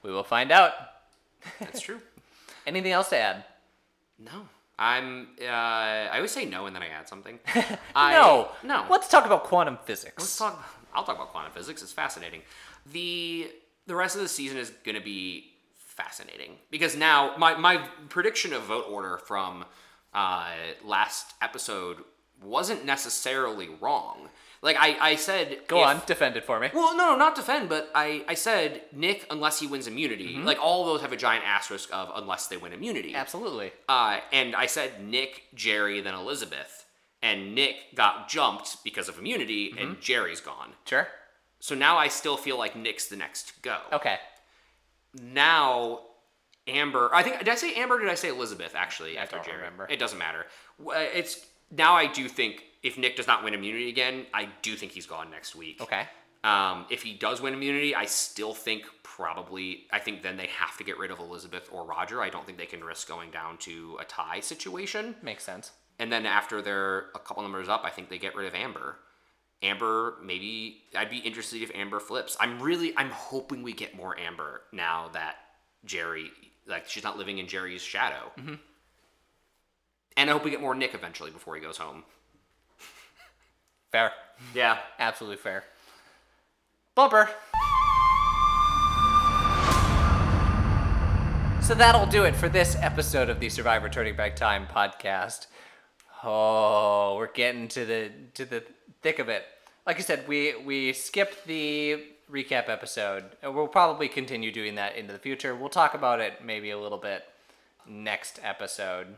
[0.02, 0.72] we will find out.
[1.58, 2.00] That's true.
[2.66, 3.44] Anything else to add?
[4.18, 5.28] no, I'm.
[5.40, 7.38] Uh, I always say no, and then I add something.
[7.94, 8.48] I, no.
[8.62, 8.84] no.
[8.90, 10.18] Let's talk about quantum physics.
[10.18, 10.62] Let's talk.
[10.94, 11.82] I'll talk about quantum physics.
[11.82, 12.42] It's fascinating.
[12.92, 13.50] The
[13.86, 17.76] the rest of the season is going to be fascinating because now my my
[18.08, 19.64] prediction of vote order from
[20.14, 20.52] uh,
[20.84, 21.98] last episode
[22.42, 24.28] wasn't necessarily wrong.
[24.62, 26.68] Like I, I said, Go if- on, defend it for me.
[26.74, 30.34] Well, no, no, not defend, but I, I said Nick unless he wins immunity.
[30.34, 30.44] Mm-hmm.
[30.44, 33.14] Like all those have a giant asterisk of unless they win immunity.
[33.14, 33.72] Absolutely.
[33.88, 36.84] Uh, and I said Nick, Jerri, then Elizabeth.
[37.22, 40.72] And Nick got jumped because of immunity, and Jerri's gone.
[40.86, 41.06] Sure.
[41.58, 43.76] So now I still feel like Nick's the next to go.
[43.92, 44.16] Okay.
[45.22, 46.00] Now,
[46.70, 47.10] Amber.
[47.12, 47.96] I think did I say Amber?
[47.96, 48.74] Or did I say Elizabeth?
[48.74, 49.56] Actually, after don't Jerri.
[49.56, 49.86] remember.
[49.90, 50.46] It doesn't matter.
[50.84, 54.74] Uh, It's now I do think if Nick does not win immunity again, I do
[54.76, 55.80] think he's gone next week.
[55.80, 56.06] Okay.
[56.42, 60.76] Um, if he does win immunity, I still think probably I think then they have
[60.78, 62.22] to get rid of Elizabeth or Rodger.
[62.22, 65.16] I don't think they can risk going down to a tie situation.
[65.22, 65.72] Makes sense.
[65.98, 68.96] And then after they're a couple numbers up, I think they get rid of Amber.
[69.62, 72.34] Amber, maybe I'd be interested if Amber flips.
[72.40, 75.36] I'm really, I'm hoping we get more Amber now that
[75.86, 76.28] Jerri,
[76.66, 78.32] like she's not living in Jerri's shadow.
[78.38, 78.54] Mm-hmm.
[80.16, 82.04] And I hope we get more Nick eventually before he goes home.
[83.92, 84.12] Fair.
[84.54, 84.78] Yeah.
[84.98, 85.64] Absolutely fair.
[86.94, 87.28] Bumper.
[91.62, 95.46] So that'll do it for this episode of the Survivor Turning Back Time podcast.
[96.24, 98.64] Oh, we're getting to the to the
[99.02, 99.44] thick of it.
[99.86, 103.24] Like I said, we we skipped the recap episode.
[103.44, 105.54] Uh, we'll probably continue doing that into the future.
[105.54, 107.24] We'll talk about it maybe a little bit
[107.86, 109.16] next episode.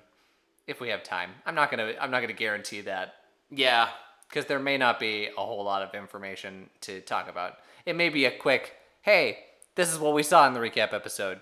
[0.68, 1.30] if we have time.
[1.44, 3.14] I'm not gonna I'm not gonna guarantee that
[3.50, 3.88] Yeah.
[4.28, 7.58] because there may not be a whole lot of information to talk about.
[7.84, 9.40] It may be a quick, hey,
[9.74, 11.40] this is what we saw in the recap episode.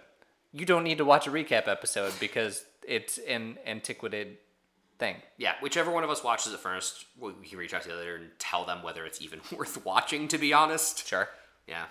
[0.52, 4.38] You don't need to watch a recap episode because it's an antiquated
[4.98, 5.16] thing.
[5.36, 7.94] Yeah, whichever one of us watches it first, we we can reach out to the
[7.94, 11.06] other and tell them whether it's even worth watching, to be honest.
[11.06, 11.28] Sure.
[11.70, 11.84] Yeah.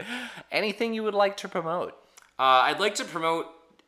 [0.52, 1.92] Anything you would like to promote?
[2.38, 3.46] Uh, I'd like to promote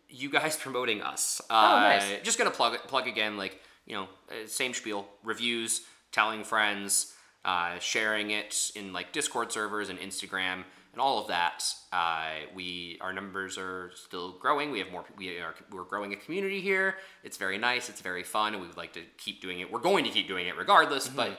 [0.09, 1.41] you guys promoting us.
[1.49, 2.23] Uh, Oh, nice.
[2.23, 7.15] Just gonna plug plug again, like you know, uh, same spiel: reviews, telling friends,
[7.45, 11.65] uh, sharing it in like Discord servers and Instagram, and all of that.
[11.93, 14.71] Uh, we our numbers are still growing.
[14.73, 15.05] We have more.
[15.17, 16.97] We are we're growing a community here.
[17.23, 17.89] It's very nice.
[17.89, 19.71] It's very fun, and we would like to keep doing it.
[19.73, 21.39] We're going to keep doing it regardless, but.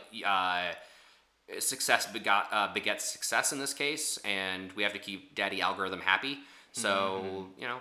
[1.60, 6.00] Success begot uh, begets success in this case, and we have to keep Daddy algorithm
[6.00, 6.39] happy.
[6.72, 7.78] So you know,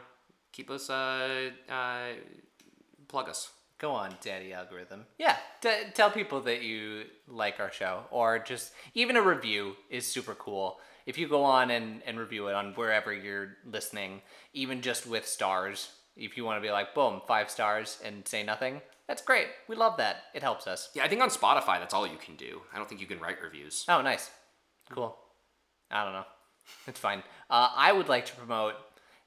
[0.53, 2.09] keep us uh, uh,
[3.09, 3.51] plug us.
[3.79, 5.05] Go on, Daddy Algorithm.
[5.19, 10.07] Yeah, t- tell people that you like our show, or just even a review is
[10.07, 10.79] super cool.
[11.07, 15.27] If you go on and, and review it on wherever you're listening, even just with
[15.27, 19.49] stars, if you want to be like, boom, five stars and say nothing, that's great.
[19.69, 20.25] We love that.
[20.35, 20.91] It helps us.
[20.95, 22.63] Yeah, I think on Spotify that's all you can do.
[22.73, 23.85] I don't think you can write reviews.
[23.89, 24.31] Oh, nice.
[24.91, 25.17] Cool.
[25.91, 26.25] I don't know.
[26.87, 27.23] It's fine.
[27.51, 28.75] Uh, I would like to promote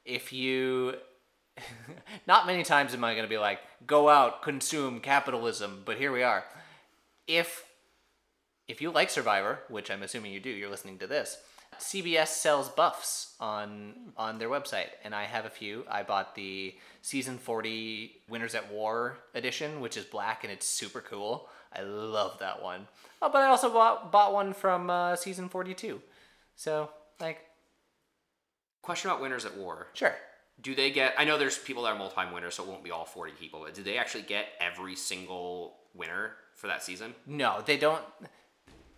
[0.06, 0.96] if you.
[2.28, 6.12] Not many times am I going to be like, go out, consume capitalism, but here
[6.12, 6.44] we are.
[7.28, 7.64] If
[8.68, 11.38] if you like Survivor, which I'm assuming you do, you're listening to this.
[11.80, 15.84] CBS sells buffs on on their website, and I have a few.
[15.90, 21.02] I bought the season 40 Winners at War edition, which is black and it's super
[21.02, 21.50] cool.
[21.76, 22.88] I love that one.
[23.22, 26.02] Oh, but I also bought bought one from uh, season 42.
[26.56, 27.40] So, like,
[28.82, 29.88] Question about winners at war.
[29.94, 30.16] sure.
[30.62, 31.14] Do they get?
[31.18, 33.62] I know there's people that are multi-time winners, so it won't be all 40 people.
[33.64, 37.14] But do they actually get every single winner for that season?
[37.28, 38.02] No, they don't.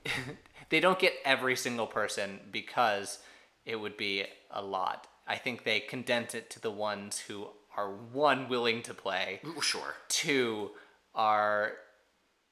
[0.70, 3.20] they don't get every single person because
[3.66, 5.08] it would be a lot.
[5.28, 7.48] I think they condense it to the ones who
[7.78, 9.94] are one willing to play, Sure.
[10.08, 10.72] two
[11.14, 11.74] are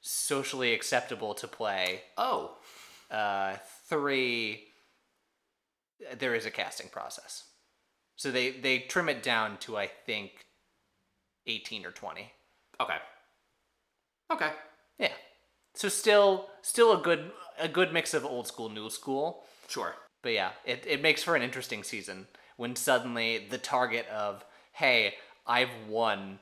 [0.01, 2.57] socially acceptable to play, Oh,
[3.11, 3.57] uh,
[3.89, 4.63] three
[6.19, 7.45] there is a casting process.
[8.15, 10.45] So they they trim it down to I think
[11.47, 12.31] 18 or 20.
[12.79, 12.97] okay.
[14.31, 14.51] Okay.
[14.99, 15.13] Yeah.
[15.73, 19.43] So still still a good a good mix of old school new school.
[19.67, 19.95] Sure.
[20.21, 22.27] But yeah, it, it makes for an interesting season
[22.57, 24.43] when suddenly the target of,
[24.73, 25.13] hey,
[25.45, 26.39] I've won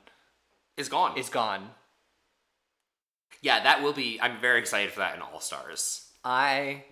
[0.78, 1.18] Is gone.
[1.18, 1.70] is gone.
[3.42, 4.20] yeah, that will be.
[4.22, 6.10] I'm very excited for that in All Stars.
[6.24, 6.86] I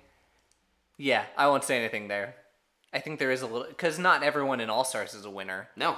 [0.98, 2.36] Yeah, I won't say anything there.
[2.94, 5.70] I think there is a little cuz not everyone in All Stars is a winner.
[5.76, 5.92] No.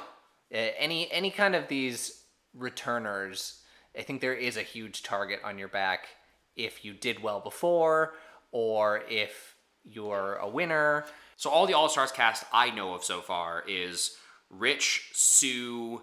[0.53, 2.23] Uh, any any kind of these
[2.53, 3.61] returners,
[3.97, 6.07] I think there is a huge target on your back
[6.56, 8.14] if you did well before
[8.51, 11.06] or if you're a winner.
[11.38, 14.18] So all the All Stars cast I know of so far is
[14.49, 16.01] Rich, Sue,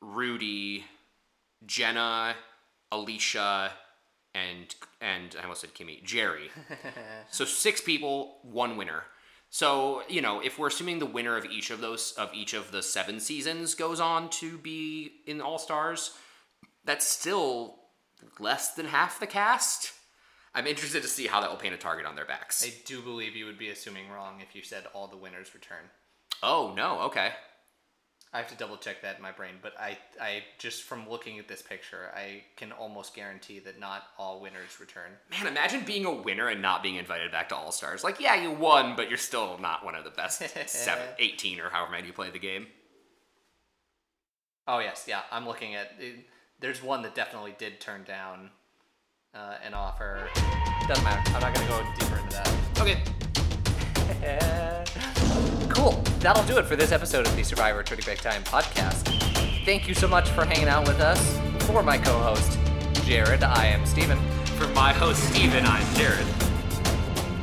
[0.00, 0.84] Rudy,
[1.66, 2.34] Jenna,
[2.90, 3.72] Alicia,
[4.34, 6.48] and and I almost said Kimmy, Jerri.
[7.30, 9.04] so six people, one winner.
[9.50, 12.70] So you know, if we're assuming the winner of each of those of each of
[12.72, 16.12] the seven seasons goes on to be in All Stars,
[16.84, 17.81] that's still
[18.38, 19.92] less than half the cast.
[20.54, 22.64] I'm interested to see how that will paint a target on their backs.
[22.64, 25.84] I do believe you would be assuming wrong if you said all the winners return.
[26.42, 27.32] Oh no, okay.
[28.34, 31.38] I have to double check that in my brain, but I, I just from looking
[31.38, 35.10] at this picture, I can almost guarantee that not all winners return.
[35.30, 38.02] Man, imagine being a winner and not being invited back to All Stars.
[38.02, 41.68] Like, yeah, you won, but you're still not one of the best seven, 18 or
[41.68, 42.68] however many you play the game.
[44.66, 45.92] Oh yes, yeah, I'm looking at.
[45.98, 46.24] It,
[46.62, 48.48] there's one that definitely did turn down
[49.34, 50.28] uh, an offer.
[50.86, 51.20] Doesn't matter.
[51.34, 52.54] I'm not gonna go deeper into that.
[52.80, 53.02] Okay.
[55.68, 56.00] cool.
[56.20, 59.08] That'll do it for this episode of the Survivor Turning Back Time podcast.
[59.64, 61.36] Thank you so much for hanging out with us.
[61.66, 62.58] For my co-host
[63.04, 64.18] Jared, I am Steven.
[64.56, 66.26] For my host, Steven, I'm Jared.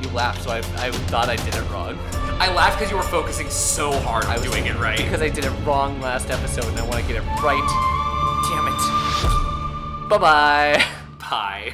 [0.01, 1.99] You laughed, so I, I thought I did it wrong.
[2.39, 4.97] I laughed because you were focusing so hard on I was doing it right.
[4.97, 7.98] because I did it wrong last episode, and I want to get it right.
[10.09, 10.79] Damn it.
[10.79, 10.85] Bye bye.
[11.29, 11.73] Bye.